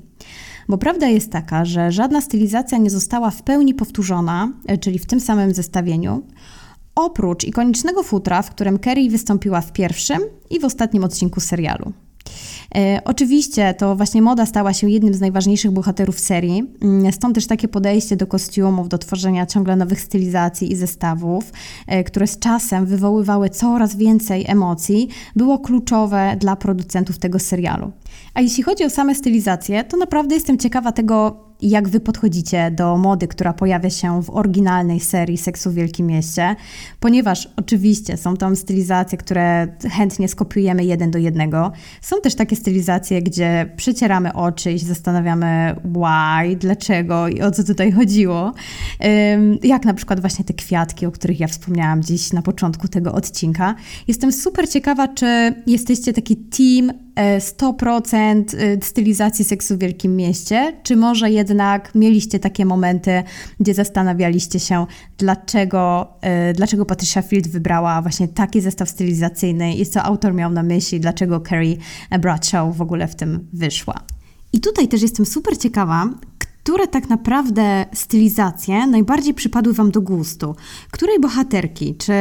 Bo 0.69 0.79
prawda 0.79 1.07
jest 1.07 1.33
taka, 1.33 1.65
że 1.65 1.93
żadna 1.93 2.21
stylizacja 2.21 2.79
nie 2.79 2.91
została 2.91 3.31
w 3.31 3.43
pełni 3.43 3.75
powtórzona, 3.75 4.53
e, 4.67 4.79
czyli 4.79 4.99
w 4.99 5.07
tym 5.07 5.21
samym 5.21 5.55
zestawieniu, 5.55 6.23
oprócz 6.95 7.45
ikonicznego 7.45 8.03
futra, 8.03 8.43
w 8.43 8.51
którym 8.51 8.79
Kerry 8.79 9.11
wystąpiła 9.11 9.61
w 9.61 9.73
pierwszym 9.73 10.19
i 10.51 10.61
w 10.61 10.65
ostatnim 10.65 11.05
odcinku 11.05 11.41
serialu. 11.41 11.93
E, 12.75 13.01
oczywiście 13.05 13.75
to 13.75 13.97
właśnie 13.97 14.23
moda 14.23 14.47
stała 14.47 14.73
się 14.73 14.91
jednym 14.91 15.15
z 15.15 15.21
najważniejszych 15.21 15.71
bohaterów 15.71 16.21
serii, 16.21 16.65
mm, 16.83 17.13
stąd 17.13 17.35
też 17.35 17.47
takie 17.47 17.69
podejście 17.69 18.17
do 18.17 18.27
kostiumów, 18.27 18.89
do 18.89 18.99
tworzenia 18.99 19.47
ciągle 19.47 19.77
nowych 19.77 20.01
stylizacji 20.01 20.73
i 20.73 20.77
zestawów, 20.77 21.53
e, 21.87 22.05
które 22.05 22.27
z 22.27 22.39
czasem 22.39 22.87
wywoływały 22.87 23.51
coraz 23.51 23.97
więcej 23.97 24.45
emocji, 24.49 25.09
było 25.37 25.59
kluczowe 25.59 26.37
dla 26.41 26.57
producentów 26.57 27.19
tego 27.19 27.39
serialu. 27.39 27.93
A 28.35 28.41
jeśli 28.41 28.63
chodzi 28.63 28.85
o 28.85 28.91
same 28.91 29.15
stylizacje, 29.15 29.85
to 29.85 29.97
naprawdę 29.97 30.35
jestem 30.35 30.59
ciekawa 30.59 30.93
tego, 30.93 31.44
jak 31.63 31.89
wy 31.89 32.01
podchodzicie 32.01 32.71
do 32.71 32.97
mody, 32.97 33.29
która 33.29 33.53
pojawia 33.53 33.91
się 33.91 34.23
w 34.23 34.31
oryginalnej 34.31 35.01
serii 35.01 35.39
Seksu 35.39 35.71
w 35.71 35.75
Wielkim 35.75 36.07
Mieście, 36.07 36.57
ponieważ 37.01 37.49
oczywiście 37.57 38.17
są 38.17 38.37
tam 38.37 38.57
stylizacje, 38.57 39.19
które 39.19 39.69
chętnie 39.91 40.29
skopiujemy 40.29 40.85
jeden 40.85 41.11
do 41.11 41.19
jednego. 41.19 41.73
Są 42.01 42.21
też 42.21 42.35
takie 42.35 42.57
stylizacje, 42.57 43.23
gdzie 43.23 43.71
przecieramy 43.77 44.33
oczy 44.33 44.73
i 44.73 44.79
się 44.79 44.87
zastanawiamy 44.87 45.77
why, 45.85 46.57
dlaczego 46.57 47.29
i 47.29 47.43
o 47.43 47.51
co 47.51 47.65
tutaj 47.65 47.93
chodziło. 47.93 48.53
Jak 49.63 49.85
na 49.85 49.95
przykład 49.95 50.21
właśnie 50.21 50.45
te 50.45 50.55
kwiatki, 50.55 51.07
o 51.07 51.11
których 51.11 51.41
ja 51.41 51.47
wspomniałam 51.47 52.03
dziś 52.03 52.33
na 52.33 52.43
początku 52.43 52.89
tego 52.89 53.13
odcinka. 53.13 53.75
Jestem 54.09 54.33
super 54.33 54.69
ciekawa, 54.69 55.09
czy 55.09 55.55
jesteście 55.67 56.13
taki 56.13 56.37
team 56.37 57.04
100% 57.17 58.55
e, 58.55 58.59
e, 58.59 58.83
stylizacji 58.83 59.45
seksu 59.45 59.75
w 59.75 59.79
Wielkim 59.79 60.17
Mieście, 60.17 60.81
czy 60.83 60.97
może 60.97 61.31
jednak 61.31 61.95
mieliście 61.95 62.39
takie 62.39 62.67
momenty, 62.67 63.23
gdzie 63.61 63.75
zastanawialiście 63.75 64.61
się, 64.61 64.87
dlaczego, 65.19 66.13
e, 66.21 66.53
dlaczego 66.53 66.87
Patricia 66.87 67.23
Field 67.23 67.49
wybrała 67.49 68.03
właśnie 68.03 68.29
taki 68.29 68.61
zestaw 68.61 68.91
stylizacyjny 68.91 69.75
i 69.75 69.87
co 69.87 70.03
autor 70.03 70.35
miał 70.35 70.51
na 70.51 70.63
myśli, 70.63 71.01
dlaczego 71.01 71.41
Carrie 71.41 71.77
Bradshaw 72.21 72.77
w 72.77 72.81
ogóle 72.81 73.09
w 73.09 73.15
tym 73.15 73.49
wyszła. 73.53 73.95
I 74.53 74.61
tutaj 74.61 74.89
też 74.89 75.03
jestem 75.03 75.27
super 75.27 75.59
ciekawa, 75.59 76.09
które 76.65 76.89
tak 76.89 77.09
naprawdę 77.09 77.87
stylizacje 77.93 78.87
najbardziej 78.87 79.35
przypadły 79.35 79.73
Wam 79.73 79.91
do 79.91 80.01
gustu? 80.01 80.57
Której 80.91 81.21
bohaterki? 81.21 81.95
Czy 81.95 82.13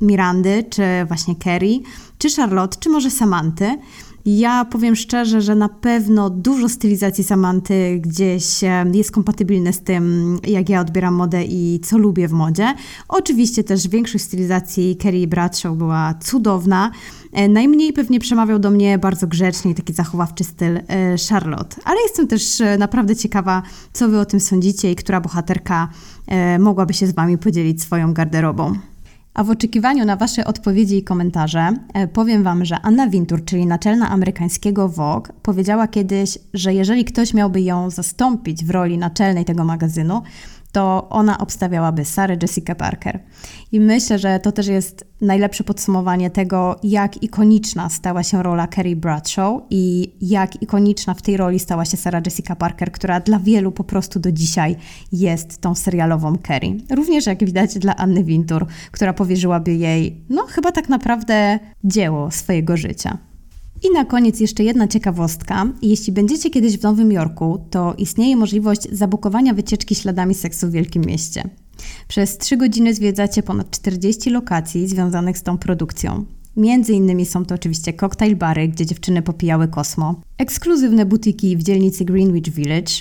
Mirandy, 0.00 0.64
czy 0.70 0.82
właśnie 1.08 1.34
Carrie, 1.44 1.80
czy 2.18 2.30
Charlotte, 2.36 2.76
czy 2.80 2.90
może 2.90 3.10
Samanty? 3.10 3.78
Ja 4.36 4.64
powiem 4.64 4.96
szczerze, 4.96 5.40
że 5.40 5.54
na 5.54 5.68
pewno 5.68 6.30
dużo 6.30 6.68
stylizacji 6.68 7.24
Samanty 7.24 7.98
gdzieś 8.00 8.64
e, 8.64 8.84
jest 8.94 9.12
kompatybilne 9.12 9.72
z 9.72 9.80
tym, 9.80 10.38
jak 10.46 10.68
ja 10.68 10.80
odbieram 10.80 11.14
modę 11.14 11.44
i 11.44 11.80
co 11.84 11.98
lubię 11.98 12.28
w 12.28 12.32
modzie. 12.32 12.74
Oczywiście 13.08 13.64
też 13.64 13.88
większość 13.88 14.24
stylizacji 14.24 14.96
Kerry 14.96 15.26
Bradshaw 15.26 15.76
była 15.76 16.14
cudowna. 16.14 16.90
E, 17.32 17.48
najmniej 17.48 17.92
pewnie 17.92 18.20
przemawiał 18.20 18.58
do 18.58 18.70
mnie 18.70 18.98
bardzo 18.98 19.26
grzecznie 19.26 19.74
taki 19.74 19.92
zachowawczy 19.92 20.44
styl 20.44 20.76
e, 20.76 20.82
Charlotte. 21.28 21.76
Ale 21.84 22.00
jestem 22.02 22.26
też 22.26 22.62
naprawdę 22.78 23.16
ciekawa, 23.16 23.62
co 23.92 24.08
wy 24.08 24.18
o 24.20 24.24
tym 24.24 24.40
sądzicie 24.40 24.92
i 24.92 24.96
która 24.96 25.20
bohaterka 25.20 25.88
mogłaby 26.58 26.94
się 26.94 27.06
z 27.06 27.12
wami 27.12 27.38
podzielić 27.38 27.82
swoją 27.82 28.12
garderobą. 28.14 28.74
A 29.38 29.44
w 29.44 29.50
oczekiwaniu 29.50 30.04
na 30.04 30.16
Wasze 30.16 30.44
odpowiedzi 30.44 30.96
i 30.96 31.04
komentarze 31.04 31.72
e, 31.94 32.08
powiem 32.08 32.42
Wam, 32.42 32.64
że 32.64 32.80
Anna 32.80 33.08
Wintour, 33.08 33.44
czyli 33.44 33.66
naczelna 33.66 34.10
amerykańskiego 34.10 34.88
Vogue, 34.88 35.32
powiedziała 35.42 35.88
kiedyś, 35.88 36.38
że 36.54 36.74
jeżeli 36.74 37.04
ktoś 37.04 37.34
miałby 37.34 37.60
ją 37.60 37.90
zastąpić 37.90 38.64
w 38.64 38.70
roli 38.70 38.98
naczelnej 38.98 39.44
tego 39.44 39.64
magazynu, 39.64 40.22
to 40.72 41.08
ona 41.10 41.38
obstawiałaby 41.38 42.04
Sarah 42.04 42.42
Jessica 42.42 42.74
Parker. 42.74 43.20
I 43.72 43.80
myślę, 43.80 44.18
że 44.18 44.40
to 44.40 44.52
też 44.52 44.66
jest 44.66 45.04
najlepsze 45.20 45.64
podsumowanie 45.64 46.30
tego, 46.30 46.76
jak 46.82 47.22
ikoniczna 47.22 47.88
stała 47.88 48.22
się 48.22 48.42
rola 48.42 48.68
Carrie 48.68 48.96
Bradshaw 48.96 49.60
i 49.70 50.12
jak 50.20 50.62
ikoniczna 50.62 51.14
w 51.14 51.22
tej 51.22 51.36
roli 51.36 51.58
stała 51.58 51.84
się 51.84 51.96
Sarah 51.96 52.24
Jessica 52.26 52.56
Parker, 52.56 52.92
która 52.92 53.20
dla 53.20 53.38
wielu 53.38 53.72
po 53.72 53.84
prostu 53.84 54.20
do 54.20 54.32
dzisiaj 54.32 54.76
jest 55.12 55.60
tą 55.60 55.74
serialową 55.74 56.36
Carrie. 56.46 56.76
Również 56.90 57.26
jak 57.26 57.44
widać 57.44 57.78
dla 57.78 57.96
Anny 57.96 58.24
Wintour, 58.24 58.66
która 58.90 59.12
powierzyłaby 59.12 59.74
jej, 59.74 60.24
no 60.28 60.46
chyba 60.46 60.72
tak 60.72 60.88
naprawdę 60.88 61.58
dzieło 61.84 62.30
swojego 62.30 62.76
życia. 62.76 63.27
I 63.82 63.90
na 63.94 64.04
koniec 64.04 64.40
jeszcze 64.40 64.64
jedna 64.64 64.88
ciekawostka. 64.88 65.72
Jeśli 65.82 66.12
będziecie 66.12 66.50
kiedyś 66.50 66.78
w 66.78 66.82
Nowym 66.82 67.12
Jorku, 67.12 67.66
to 67.70 67.94
istnieje 67.98 68.36
możliwość 68.36 68.82
zabukowania 68.92 69.54
wycieczki 69.54 69.94
śladami 69.94 70.34
seksu 70.34 70.68
w 70.68 70.70
Wielkim 70.70 71.02
Mieście. 71.06 71.50
Przez 72.08 72.38
3 72.38 72.56
godziny 72.56 72.94
zwiedzacie 72.94 73.42
ponad 73.42 73.70
40 73.70 74.30
lokacji 74.30 74.88
związanych 74.88 75.38
z 75.38 75.42
tą 75.42 75.58
produkcją. 75.58 76.24
Między 76.56 76.92
innymi 76.92 77.26
są 77.26 77.44
to 77.44 77.54
oczywiście 77.54 77.92
cocktail 77.92 78.36
bary, 78.36 78.68
gdzie 78.68 78.86
dziewczyny 78.86 79.22
popijały 79.22 79.68
kosmo, 79.68 80.20
ekskluzywne 80.38 81.06
butiki 81.06 81.56
w 81.56 81.62
dzielnicy 81.62 82.04
Greenwich 82.04 82.48
Village, 82.48 82.92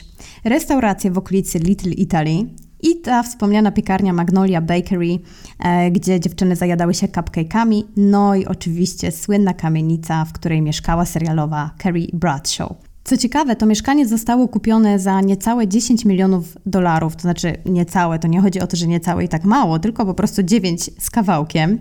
restauracje 0.44 1.12
w 1.12 1.18
okolicy 1.18 1.60
Little 1.60 1.92
Italy, 1.92 2.46
i 2.82 3.02
ta 3.02 3.24
wspomniana 3.24 3.72
piekarnia 3.72 4.14
Magnolia 4.14 4.62
Bakery, 4.62 5.20
e, 5.60 5.92
gdzie 5.92 6.20
dziewczyny 6.20 6.56
zajadały 6.56 6.94
się 6.94 7.08
cupcake'ami, 7.08 7.84
no 7.98 8.36
i 8.36 8.46
oczywiście 8.46 9.12
słynna 9.12 9.54
kamienica, 9.54 10.26
w 10.26 10.34
której 10.34 10.62
mieszkała 10.62 11.06
serialowa 11.06 11.72
Carrie 11.84 12.08
Bradshaw. 12.14 12.87
Co 13.08 13.18
ciekawe, 13.18 13.56
to 13.56 13.66
mieszkanie 13.66 14.08
zostało 14.08 14.48
kupione 14.48 15.00
za 15.00 15.22
niecałe 15.22 15.68
10 15.68 16.06
milionów 16.06 16.58
dolarów, 16.66 17.16
to 17.16 17.22
znaczy 17.22 17.58
niecałe, 17.66 18.20
to 18.20 18.28
nie 18.28 18.42
chodzi 18.42 18.60
o 18.60 18.68
to, 18.68 18.78
że 18.78 18.88
niecałe 18.88 19.24
i 19.24 19.28
tak 19.28 19.44
mało, 19.44 19.80
tylko 19.80 20.06
po 20.06 20.14
prostu 20.14 20.44
9 20.44 20.90
z 21.00 21.10
kawałkiem. 21.10 21.80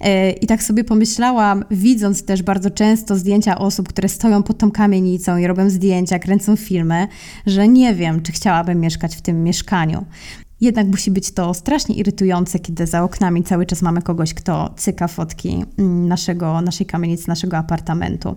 E, 0.00 0.30
I 0.30 0.46
tak 0.46 0.62
sobie 0.62 0.84
pomyślałam, 0.84 1.64
widząc 1.70 2.24
też 2.24 2.42
bardzo 2.42 2.70
często 2.70 3.16
zdjęcia 3.16 3.58
osób, 3.58 3.88
które 3.88 4.08
stoją 4.08 4.42
pod 4.42 4.58
tą 4.58 4.70
kamienicą 4.70 5.36
i 5.36 5.46
robią 5.46 5.70
zdjęcia, 5.70 6.18
kręcą 6.18 6.56
filmy, 6.56 7.08
że 7.46 7.68
nie 7.68 7.94
wiem, 7.94 8.22
czy 8.22 8.32
chciałabym 8.32 8.80
mieszkać 8.80 9.16
w 9.16 9.20
tym 9.20 9.44
mieszkaniu. 9.44 10.04
Jednak 10.60 10.86
musi 10.86 11.10
być 11.10 11.30
to 11.30 11.54
strasznie 11.54 11.94
irytujące, 11.94 12.58
kiedy 12.58 12.86
za 12.86 13.02
oknami 13.02 13.42
cały 13.42 13.66
czas 13.66 13.82
mamy 13.82 14.02
kogoś, 14.02 14.34
kto 14.34 14.74
cyka 14.76 15.08
fotki 15.08 15.64
mm, 15.78 16.08
naszego, 16.08 16.60
naszej 16.60 16.86
kamienicy, 16.86 17.28
naszego 17.28 17.56
apartamentu. 17.56 18.36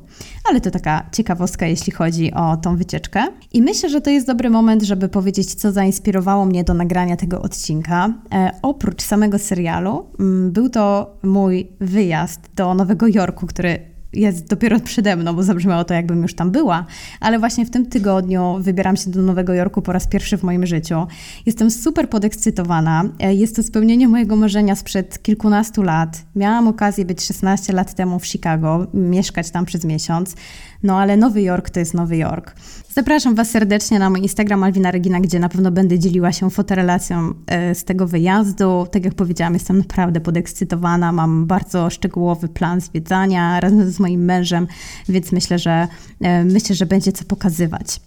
Ale 0.50 0.62
to 0.62 0.72
taka 0.72 1.10
ciekawostka, 1.12 1.68
jeśli 1.68 1.94
chodzi 1.94 2.34
o 2.34 2.58
tą 2.58 2.78
wycieczkę. 2.78 3.28
I 3.54 3.62
myślę, 3.62 3.90
że 3.90 4.02
to 4.02 4.10
jest 4.10 4.28
dobry 4.28 4.50
moment, 4.50 4.84
żeby 4.84 5.10
powiedzieć, 5.10 5.56
co 5.56 5.72
zainspirowało 5.72 6.46
mnie 6.46 6.64
do 6.64 6.74
nagrania 6.74 7.18
tego 7.18 7.42
odcinka. 7.42 8.14
E, 8.34 8.52
oprócz 8.62 9.02
samego 9.02 9.40
serialu, 9.40 10.06
m, 10.20 10.26
mm, 10.28 10.52
był 10.52 10.70
to 10.70 11.16
mój 11.24 11.68
wyjazd 11.80 12.42
do 12.56 12.74
Nowego 12.74 13.08
Jorku, 13.08 13.48
który 13.48 13.97
jest 14.14 14.48
dopiero 14.48 14.80
przede 14.80 15.16
mną, 15.16 15.34
bo 15.34 15.44
zabrzmiało 15.44 15.84
to, 15.84 15.94
jakbym 15.94 16.22
już 16.22 16.36
tam 16.36 16.52
była, 16.52 16.86
ale 17.20 17.40
właśnie 17.40 17.66
w 17.66 17.70
tym 17.70 17.86
tygodniu 17.86 18.58
wybieram 18.60 18.98
się 18.98 19.12
do 19.12 19.22
Nowego 19.22 19.54
Jorku 19.54 19.82
po 19.82 19.92
raz 19.92 20.08
pierwszy 20.08 20.38
w 20.38 20.44
moim 20.44 20.66
życiu. 20.66 21.08
Jestem 21.46 21.72
super 21.72 22.10
podekscytowana. 22.10 23.04
E, 23.20 23.34
jest 23.36 23.56
to 23.56 23.64
spełnienie 23.64 24.08
mojego 24.08 24.36
marzenia 24.36 24.76
sprzed 24.76 25.22
kilkunastu 25.22 25.84
lat. 25.84 26.26
Miałam 26.36 26.68
okazję 26.68 27.06
być 27.06 27.22
16 27.22 27.74
lat 27.74 27.94
temu 27.94 28.20
w 28.20 28.28
Chicago, 28.28 28.88
mieszkać 28.94 29.52
tam 29.52 29.66
przez 29.66 29.86
miesiąc, 29.86 30.36
no 30.84 31.00
ale 31.00 31.18
Nowy 31.18 31.42
Jork 31.42 31.70
to 31.70 31.80
jest 31.80 31.94
Nowy 31.94 32.18
Jork. 32.18 32.56
Zapraszam 32.98 33.36
Was 33.36 33.50
serdecznie 33.50 34.00
na 34.00 34.10
mój 34.10 34.22
Instagram 34.22 34.64
Alwina 34.64 34.92
Regina, 34.92 35.20
gdzie 35.20 35.40
na 35.40 35.50
pewno 35.50 35.72
będę 35.72 36.00
dzieliła 36.00 36.32
się 36.32 36.50
fotorelacją 36.50 37.34
e, 37.48 37.76
z 37.76 37.84
tego 37.84 38.08
wyjazdu. 38.08 38.88
Tak 38.92 39.06
jak 39.06 39.14
powiedziałam, 39.14 39.54
jestem 39.54 39.78
naprawdę 39.78 40.22
podekscytowana. 40.22 41.12
Mam 41.12 41.46
bardzo 41.46 41.90
szczegółowy 41.90 42.48
plan 42.48 42.82
zwiedzania 42.82 43.60
razem 43.60 43.92
z 43.92 44.00
moim 44.00 44.26
mężem, 44.26 44.68
więc 45.10 45.32
myślę, 45.32 45.60
że 45.60 45.88
e, 46.22 46.44
myślę, 46.44 46.76
że 46.76 46.86
będzie 46.86 47.12
co 47.12 47.26
pokazywać. 47.26 48.00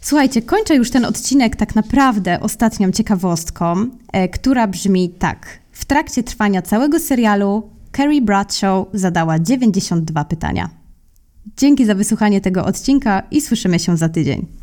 Słuchajcie, 0.00 0.42
kończę 0.42 0.74
już 0.74 0.90
ten 0.90 1.04
odcinek 1.04 1.56
tak 1.56 1.74
naprawdę 1.74 2.40
ostatnią 2.40 2.90
ciekawostką, 2.90 3.86
e, 4.12 4.28
która 4.28 4.66
brzmi 4.66 5.10
tak. 5.10 5.46
W 5.72 5.84
trakcie 5.84 6.22
trwania 6.22 6.62
całego 6.62 6.98
serialu 6.98 7.70
Carrie 7.96 8.22
Bradshaw 8.22 8.86
zadała 8.92 9.38
92 9.38 10.24
pytania. 10.24 10.81
Dzięki 11.56 11.84
za 11.84 11.94
wysłuchanie 11.94 12.40
tego 12.40 12.64
odcinka 12.64 13.22
i 13.30 13.40
słyszymy 13.40 13.78
się 13.78 13.96
za 13.96 14.08
tydzień. 14.08 14.61